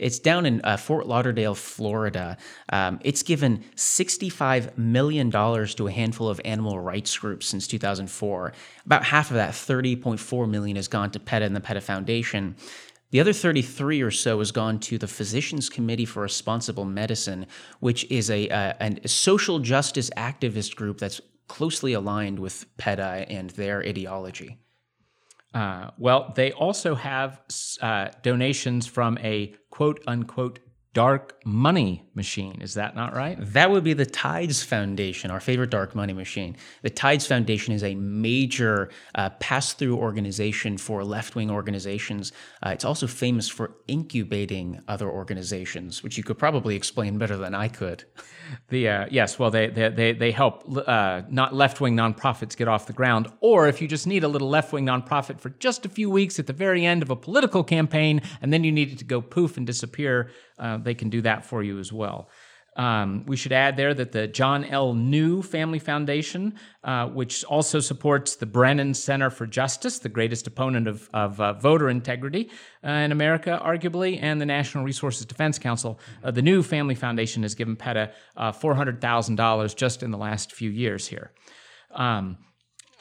It's 0.00 0.18
down 0.18 0.46
in 0.46 0.62
uh, 0.64 0.78
Fort 0.78 1.06
Lauderdale, 1.06 1.54
Florida. 1.54 2.38
Um, 2.70 3.00
it's 3.02 3.22
given 3.22 3.64
$65 3.76 4.78
million 4.78 5.30
to 5.30 5.86
a 5.86 5.90
handful 5.90 6.30
of 6.30 6.40
animal 6.44 6.80
rights 6.80 7.18
groups 7.18 7.46
since 7.46 7.66
2004. 7.66 8.52
About 8.86 9.04
half 9.04 9.30
of 9.30 9.34
that, 9.34 9.52
30.4 9.52 10.48
million, 10.48 10.76
has 10.76 10.88
gone 10.88 11.10
to 11.10 11.20
PETA 11.20 11.44
and 11.44 11.54
the 11.54 11.60
PETA 11.60 11.82
Foundation. 11.82 12.56
The 13.14 13.20
other 13.20 13.32
33 13.32 14.02
or 14.02 14.10
so 14.10 14.40
has 14.40 14.50
gone 14.50 14.80
to 14.80 14.98
the 14.98 15.06
Physicians 15.06 15.68
Committee 15.68 16.04
for 16.04 16.22
Responsible 16.24 16.84
Medicine, 16.84 17.46
which 17.78 18.10
is 18.10 18.28
a, 18.28 18.48
a, 18.48 18.74
a 19.04 19.06
social 19.06 19.60
justice 19.60 20.10
activist 20.16 20.74
group 20.74 20.98
that's 20.98 21.20
closely 21.46 21.92
aligned 21.92 22.40
with 22.40 22.66
PETA 22.76 23.26
and 23.28 23.50
their 23.50 23.86
ideology. 23.86 24.58
Uh, 25.54 25.92
well, 25.96 26.32
they 26.34 26.50
also 26.50 26.96
have 26.96 27.40
uh, 27.80 28.08
donations 28.22 28.88
from 28.88 29.16
a 29.18 29.54
quote 29.70 30.02
unquote 30.08 30.58
dark 30.94 31.36
money 31.44 32.08
machine. 32.14 32.60
Is 32.62 32.74
that 32.74 32.94
not 32.94 33.14
right? 33.14 33.36
That 33.40 33.70
would 33.70 33.82
be 33.82 33.92
the 33.92 34.06
Tides 34.06 34.62
Foundation, 34.62 35.30
our 35.30 35.40
favorite 35.40 35.70
dark 35.70 35.94
money 35.94 36.12
machine. 36.12 36.56
The 36.82 36.90
Tides 36.90 37.26
Foundation 37.26 37.74
is 37.74 37.82
a 37.82 37.96
major 37.96 38.90
uh, 39.16 39.30
pass 39.30 39.72
through 39.74 39.96
organization 39.96 40.78
for 40.78 41.04
left 41.04 41.34
wing 41.34 41.50
organizations. 41.50 42.32
Uh, 42.64 42.70
it's 42.70 42.84
also 42.84 43.08
famous 43.08 43.48
for 43.48 43.74
incubating 43.88 44.80
other 44.86 45.10
organizations, 45.10 46.02
which 46.04 46.16
you 46.16 46.22
could 46.22 46.38
probably 46.38 46.76
explain 46.76 47.18
better 47.18 47.36
than 47.36 47.54
I 47.54 47.68
could. 47.68 48.04
The 48.68 48.88
uh, 48.88 49.06
yes, 49.10 49.38
well, 49.38 49.50
they 49.50 49.68
they 49.68 49.88
they, 49.88 50.12
they 50.12 50.30
help 50.30 50.64
uh, 50.86 51.22
not 51.28 51.54
left 51.54 51.80
wing 51.80 51.96
nonprofits 51.96 52.56
get 52.56 52.68
off 52.68 52.86
the 52.86 52.92
ground, 52.92 53.26
or 53.40 53.66
if 53.66 53.82
you 53.82 53.88
just 53.88 54.06
need 54.06 54.22
a 54.22 54.28
little 54.28 54.48
left 54.48 54.72
wing 54.72 54.86
nonprofit 54.86 55.40
for 55.40 55.48
just 55.58 55.84
a 55.84 55.88
few 55.88 56.08
weeks 56.08 56.38
at 56.38 56.46
the 56.46 56.52
very 56.52 56.86
end 56.86 57.02
of 57.02 57.10
a 57.10 57.16
political 57.16 57.64
campaign, 57.64 58.22
and 58.40 58.52
then 58.52 58.62
you 58.62 58.70
need 58.70 58.92
it 58.92 58.98
to 58.98 59.04
go 59.04 59.20
poof 59.20 59.56
and 59.56 59.66
disappear, 59.66 60.30
uh, 60.58 60.78
they 60.78 60.94
can 60.94 61.10
do 61.10 61.22
that 61.22 61.44
for 61.44 61.62
you 61.62 61.78
as 61.78 61.92
well. 61.92 62.28
Um, 62.76 63.24
we 63.26 63.36
should 63.36 63.52
add 63.52 63.76
there 63.76 63.94
that 63.94 64.12
the 64.12 64.26
John 64.26 64.64
L. 64.64 64.94
Neu 64.94 65.42
Family 65.44 65.78
Foundation, 65.78 66.54
uh, 66.82 67.06
which 67.06 67.44
also 67.44 67.78
supports 67.78 68.34
the 68.36 68.46
Brennan 68.46 68.94
Center 68.94 69.30
for 69.30 69.46
Justice, 69.46 70.00
the 70.00 70.08
greatest 70.08 70.46
opponent 70.46 70.88
of, 70.88 71.08
of 71.14 71.40
uh, 71.40 71.52
voter 71.52 71.88
integrity 71.88 72.50
uh, 72.84 72.90
in 72.90 73.12
America, 73.12 73.60
arguably, 73.64 74.18
and 74.20 74.40
the 74.40 74.46
National 74.46 74.82
Resources 74.82 75.24
Defense 75.24 75.58
Council. 75.58 76.00
Uh, 76.24 76.32
the 76.32 76.42
Neu 76.42 76.64
Family 76.64 76.96
Foundation 76.96 77.42
has 77.42 77.54
given 77.54 77.76
PETA 77.76 78.12
uh, 78.36 78.50
$400,000 78.50 79.76
just 79.76 80.02
in 80.02 80.10
the 80.10 80.18
last 80.18 80.52
few 80.52 80.70
years 80.70 81.06
here. 81.06 81.32
Um, 81.92 82.38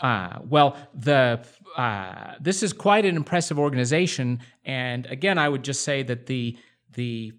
uh, 0.01 0.39
well, 0.47 0.77
the 0.93 1.43
this 2.41 2.61
is 2.61 2.73
quite 2.73 3.05
an 3.05 3.15
impressive 3.15 3.57
organization, 3.57 4.39
and 4.65 5.05
again, 5.05 5.37
I 5.37 5.47
would 5.47 5.63
just 5.63 5.83
say 5.83 6.03
that 6.03 6.25
the 6.25 6.57
the 6.93 7.33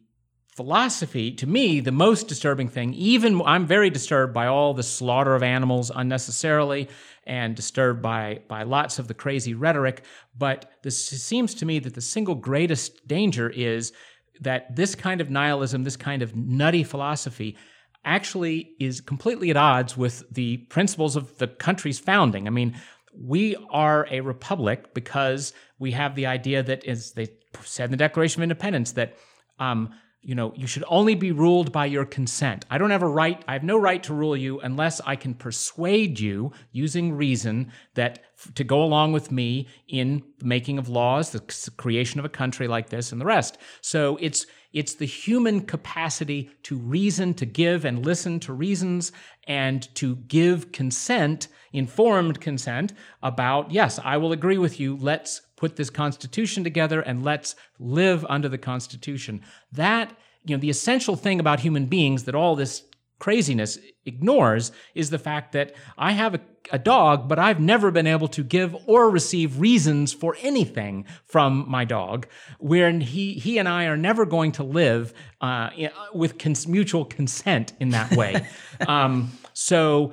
philosophy, 0.54 1.32
to 1.32 1.46
me, 1.46 1.80
the 1.80 1.92
most 1.92 2.28
disturbing 2.28 2.68
thing, 2.68 2.94
even 2.94 3.42
I'm 3.44 3.66
very 3.66 3.90
disturbed 3.90 4.32
by 4.32 4.46
all 4.46 4.72
the 4.72 4.82
slaughter 4.84 5.34
of 5.34 5.42
animals 5.42 5.90
unnecessarily 5.94 6.88
and 7.26 7.56
disturbed 7.56 8.00
by, 8.00 8.40
by 8.48 8.62
lots 8.62 8.98
of 8.98 9.08
the 9.08 9.14
crazy 9.14 9.54
rhetoric. 9.54 10.04
But 10.38 10.70
this 10.82 11.08
seems 11.08 11.54
to 11.54 11.66
me 11.66 11.80
that 11.80 11.94
the 11.94 12.00
single 12.00 12.36
greatest 12.36 13.06
danger 13.08 13.50
is 13.50 13.92
that 14.40 14.76
this 14.76 14.94
kind 14.94 15.20
of 15.20 15.30
nihilism, 15.30 15.82
this 15.82 15.96
kind 15.96 16.22
of 16.22 16.36
nutty 16.36 16.84
philosophy, 16.84 17.56
actually 18.04 18.74
is 18.78 19.00
completely 19.00 19.50
at 19.50 19.56
odds 19.56 19.96
with 19.96 20.22
the 20.30 20.58
principles 20.68 21.16
of 21.16 21.38
the 21.38 21.48
country's 21.48 21.98
founding. 21.98 22.46
I 22.46 22.50
mean, 22.50 22.76
we 23.16 23.57
are 23.70 24.07
a 24.11 24.20
republic 24.20 24.94
because 24.94 25.52
we 25.78 25.92
have 25.92 26.14
the 26.14 26.26
idea 26.26 26.62
that, 26.62 26.84
as 26.84 27.12
they 27.12 27.28
said 27.62 27.86
in 27.86 27.90
the 27.92 27.96
Declaration 27.96 28.40
of 28.40 28.44
Independence, 28.44 28.92
that 28.92 29.16
um, 29.59 29.94
you 30.25 30.35
know, 30.35 30.53
you 30.57 30.66
should 30.66 30.85
only 30.89 31.14
be 31.14 31.33
ruled 31.33 31.70
by 31.70 31.85
your 31.85 32.07
consent. 32.07 32.64
I 32.70 32.79
don't 32.79 32.91
have 32.91 33.03
a 33.03 33.09
right, 33.09 33.45
I 33.47 33.53
have 33.53 33.62
no 33.62 33.77
right 33.77 34.03
to 34.05 34.14
rule 34.14 34.37
you 34.37 34.59
unless 34.61 35.01
I 35.03 35.16
can 35.16 35.35
persuade 35.35 36.18
you 36.18 36.53
using 36.72 37.12
reason 37.12 37.70
that 37.95 38.20
to 38.55 38.64
go 38.64 38.83
along 38.83 39.12
with 39.12 39.31
me 39.31 39.68
in 39.87 40.22
the 40.39 40.47
making 40.47 40.79
of 40.79 40.89
laws, 40.89 41.31
the 41.31 41.41
creation 41.77 42.18
of 42.18 42.25
a 42.25 42.31
country 42.31 42.66
like 42.66 42.89
this 42.89 43.12
and 43.12 43.20
the 43.20 43.27
rest. 43.27 43.59
So 43.83 44.18
it's 44.20 44.47
it's 44.72 44.95
the 44.95 45.07
human 45.07 45.61
capacity 45.61 46.51
to 46.64 46.77
reason, 46.77 47.33
to 47.35 47.47
give 47.47 47.85
and 47.85 48.05
listen 48.05 48.41
to 48.41 48.53
reasons 48.53 49.12
and 49.47 49.95
to 49.95 50.16
give 50.16 50.72
consent, 50.72 51.47
informed 51.72 52.41
consent 52.41 52.93
about, 53.22 53.70
yes, 53.70 54.01
I 54.03 54.16
will 54.16 54.33
agree 54.33 54.59
with 54.59 54.81
you. 54.81 54.97
Let's 54.97 55.43
put 55.64 55.76
this 55.76 55.88
Constitution 55.88 56.62
together 56.62 57.00
and 57.00 57.24
let's 57.24 57.56
live 57.78 58.22
under 58.28 58.50
the 58.50 58.58
Constitution. 58.58 59.40
That, 59.72 60.14
you 60.44 60.54
know, 60.54 60.60
the 60.60 60.68
essential 60.68 61.16
thing 61.16 61.40
about 61.40 61.60
human 61.60 61.86
beings 61.86 62.24
that 62.24 62.34
all 62.34 62.54
this 62.54 62.82
craziness 63.18 63.78
ignores 64.04 64.72
is 64.94 65.08
the 65.08 65.18
fact 65.18 65.52
that 65.52 65.74
I 65.96 66.12
have 66.12 66.34
a, 66.34 66.40
a, 66.70 66.78
dog, 66.78 67.30
but 67.30 67.38
I've 67.38 67.60
never 67.60 67.90
been 67.90 68.06
able 68.06 68.28
to 68.28 68.44
give 68.44 68.76
or 68.86 69.08
receive 69.08 69.58
reasons 69.58 70.12
for 70.12 70.36
anything 70.42 71.06
from 71.24 71.64
my 71.66 71.86
dog, 71.86 72.26
where 72.58 72.90
he, 72.90 73.32
he 73.32 73.56
and 73.56 73.66
I 73.66 73.86
are 73.86 73.96
never 73.96 74.26
going 74.26 74.52
to 74.52 74.64
live 74.64 75.14
uh, 75.40 75.70
with 76.12 76.36
cons- 76.36 76.68
mutual 76.68 77.06
consent 77.06 77.72
in 77.80 77.88
that 77.90 78.14
way. 78.14 78.46
um, 78.86 79.32
so 79.54 80.12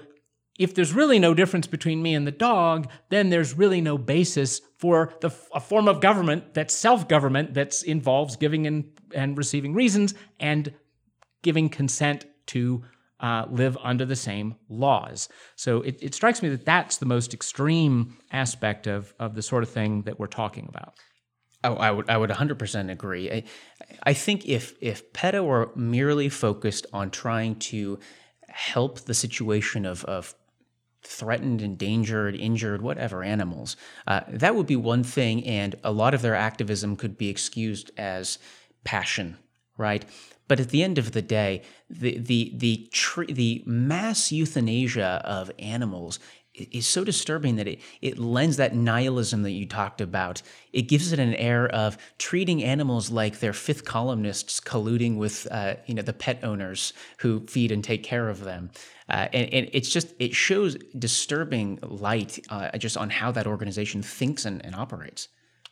if 0.58 0.76
there's 0.76 0.94
really 0.94 1.20
no 1.20 1.34
difference 1.34 1.68
between 1.68 2.02
me 2.02 2.16
and 2.16 2.26
the 2.26 2.32
dog, 2.32 2.88
then 3.10 3.30
there's 3.30 3.58
really 3.58 3.82
no 3.82 3.98
basis 3.98 4.62
for 4.82 5.14
the, 5.22 5.30
a 5.54 5.60
form 5.60 5.88
of 5.88 6.02
government 6.02 6.56
that's 6.56 6.76
self 6.76 7.08
government 7.08 7.54
that 7.54 7.82
involves 7.84 8.36
giving 8.36 8.66
and, 8.66 8.92
and 9.14 9.38
receiving 9.38 9.76
reasons 9.76 10.16
and 10.40 10.74
giving 11.44 11.70
consent 11.70 12.26
to 12.48 12.84
uh, 13.20 13.46
live 13.52 13.78
under 13.84 14.04
the 14.04 14.16
same 14.16 14.56
laws. 14.68 15.30
So 15.56 15.84
it, 15.84 16.00
it 16.02 16.16
strikes 16.16 16.42
me 16.42 16.50
that 16.50 16.66
that's 16.66 16.98
the 16.98 17.06
most 17.06 17.32
extreme 17.36 18.18
aspect 18.32 18.88
of, 18.88 19.14
of 19.20 19.36
the 19.36 19.44
sort 19.44 19.62
of 19.62 19.70
thing 19.70 20.02
that 20.04 20.20
we're 20.20 20.26
talking 20.26 20.66
about. 20.68 20.96
Oh, 21.64 21.76
I 21.76 21.92
would 21.92 22.10
I 22.10 22.18
would 22.18 22.32
100% 22.32 22.92
agree. 22.92 23.32
I, 23.32 23.44
I 24.02 24.14
think 24.14 24.48
if 24.48 24.74
if 24.82 25.14
PETA 25.14 25.44
were 25.44 25.70
merely 25.76 26.28
focused 26.28 26.88
on 26.92 27.12
trying 27.12 27.58
to 27.58 28.00
help 28.48 29.02
the 29.02 29.14
situation 29.14 29.86
of, 29.86 30.04
of 30.06 30.34
threatened, 31.04 31.62
endangered, 31.62 32.36
injured, 32.36 32.82
whatever 32.82 33.24
animals, 33.24 33.76
uh, 34.08 34.22
that 34.28 34.56
would 34.56 34.68
be 34.68 34.76
one 34.76 35.04
thing, 35.04 35.46
and 35.46 35.76
a 35.84 35.92
lot 35.92 36.14
of 36.14 36.22
their 36.22 36.36
activism 36.36 36.96
could 36.96 37.18
be 37.18 37.30
excused 37.30 37.92
as 37.98 38.38
passion, 38.84 39.38
right? 39.78 40.06
But 40.48 40.60
at 40.60 40.70
the 40.70 40.84
end 40.84 40.98
of 40.98 41.14
the 41.14 41.22
day, 41.22 41.62
the 41.90 42.18
the 42.18 42.52
the 42.56 42.90
the 43.30 43.64
mass 43.66 44.32
euthanasia 44.32 45.22
of 45.24 45.50
animals 45.58 46.20
is 46.54 46.86
so 46.86 47.04
disturbing 47.04 47.56
that 47.56 47.68
it, 47.68 47.80
it 48.02 48.20
lends 48.20 48.58
that 48.58 48.76
nihilism 48.76 49.44
that 49.44 49.52
you 49.52 49.66
talked 49.66 50.02
about. 50.02 50.42
It 50.74 50.84
gives 50.84 51.14
it 51.14 51.20
an 51.20 51.34
air 51.36 51.68
of 51.70 51.98
treating 52.18 52.64
animals 52.64 53.10
like 53.10 53.40
they're 53.40 53.54
fifth 53.54 53.86
columnists 53.86 54.60
colluding 54.60 55.16
with 55.16 55.48
uh, 55.50 55.76
you 55.86 55.96
know 55.96 56.02
the 56.02 56.14
pet 56.14 56.44
owners 56.44 56.94
who 57.20 57.46
feed 57.48 57.72
and 57.72 57.84
take 57.84 58.04
care 58.04 58.28
of 58.28 58.44
them. 58.44 58.72
Uh, 59.12 59.28
and, 59.34 59.54
and, 59.54 59.70
it's 59.74 59.90
just 59.90 60.14
it 60.20 60.34
shows 60.34 60.78
disturbing 60.98 61.78
light 61.82 62.40
uh, 62.50 62.78
just 62.78 62.96
on 62.96 63.10
how 63.10 63.30
that 63.30 63.46
organization 63.46 64.02
thinks 64.02 64.46
and, 64.46 64.66
and 64.66 64.74
operates. 64.74 65.28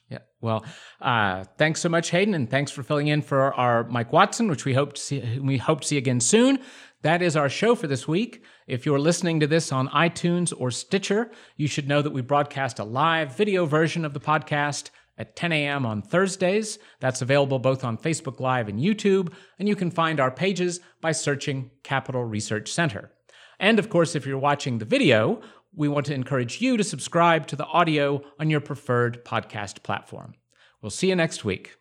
Yeah. 0.09 0.17
Well, 0.41 0.65
uh, 0.99 1.45
thanks 1.57 1.79
so 1.79 1.87
much, 1.87 2.09
Hayden, 2.09 2.33
and 2.33 2.49
thanks 2.49 2.69
for 2.69 2.83
filling 2.83 3.07
in 3.07 3.21
for 3.21 3.53
our 3.53 3.85
Mike 3.85 4.11
Watson, 4.11 4.49
which 4.49 4.65
we 4.65 4.73
hope 4.73 4.93
to 4.93 5.01
see. 5.01 5.39
We 5.39 5.57
hope 5.57 5.81
to 5.81 5.87
see 5.87 5.97
again 5.97 6.19
soon. 6.19 6.59
That 7.01 7.21
is 7.21 7.37
our 7.37 7.47
show 7.47 7.75
for 7.75 7.87
this 7.87 8.09
week. 8.09 8.43
If 8.67 8.85
you're 8.85 8.99
listening 8.99 9.39
to 9.39 9.47
this 9.47 9.71
on 9.71 9.87
iTunes 9.89 10.51
or 10.55 10.69
Stitcher, 10.69 11.31
you 11.55 11.67
should 11.67 11.87
know 11.87 12.01
that 12.01 12.11
we 12.11 12.21
broadcast 12.21 12.79
a 12.79 12.83
live 12.83 13.37
video 13.37 13.65
version 13.65 14.03
of 14.03 14.13
the 14.13 14.19
podcast 14.19 14.89
at 15.17 15.37
10 15.37 15.53
a.m. 15.53 15.85
on 15.85 16.01
Thursdays. 16.01 16.77
That's 16.99 17.21
available 17.21 17.59
both 17.59 17.85
on 17.85 17.97
Facebook 17.97 18.41
Live 18.41 18.67
and 18.67 18.79
YouTube, 18.79 19.31
and 19.59 19.69
you 19.69 19.77
can 19.77 19.91
find 19.91 20.19
our 20.19 20.31
pages 20.31 20.81
by 20.99 21.13
searching 21.13 21.71
Capital 21.83 22.25
Research 22.25 22.69
Center. 22.69 23.11
And 23.59 23.79
of 23.79 23.89
course, 23.89 24.15
if 24.15 24.25
you're 24.25 24.37
watching 24.37 24.77
the 24.77 24.85
video, 24.85 25.41
we 25.75 25.87
want 25.87 26.05
to 26.07 26.13
encourage 26.13 26.61
you 26.61 26.77
to 26.77 26.83
subscribe 26.83 27.47
to 27.47 27.55
the 27.55 27.65
audio 27.65 28.21
on 28.39 28.49
your 28.49 28.61
preferred 28.61 29.23
podcast 29.25 29.83
platform. 29.83 30.35
We'll 30.81 30.89
see 30.89 31.09
you 31.09 31.15
next 31.15 31.43
week. 31.43 31.78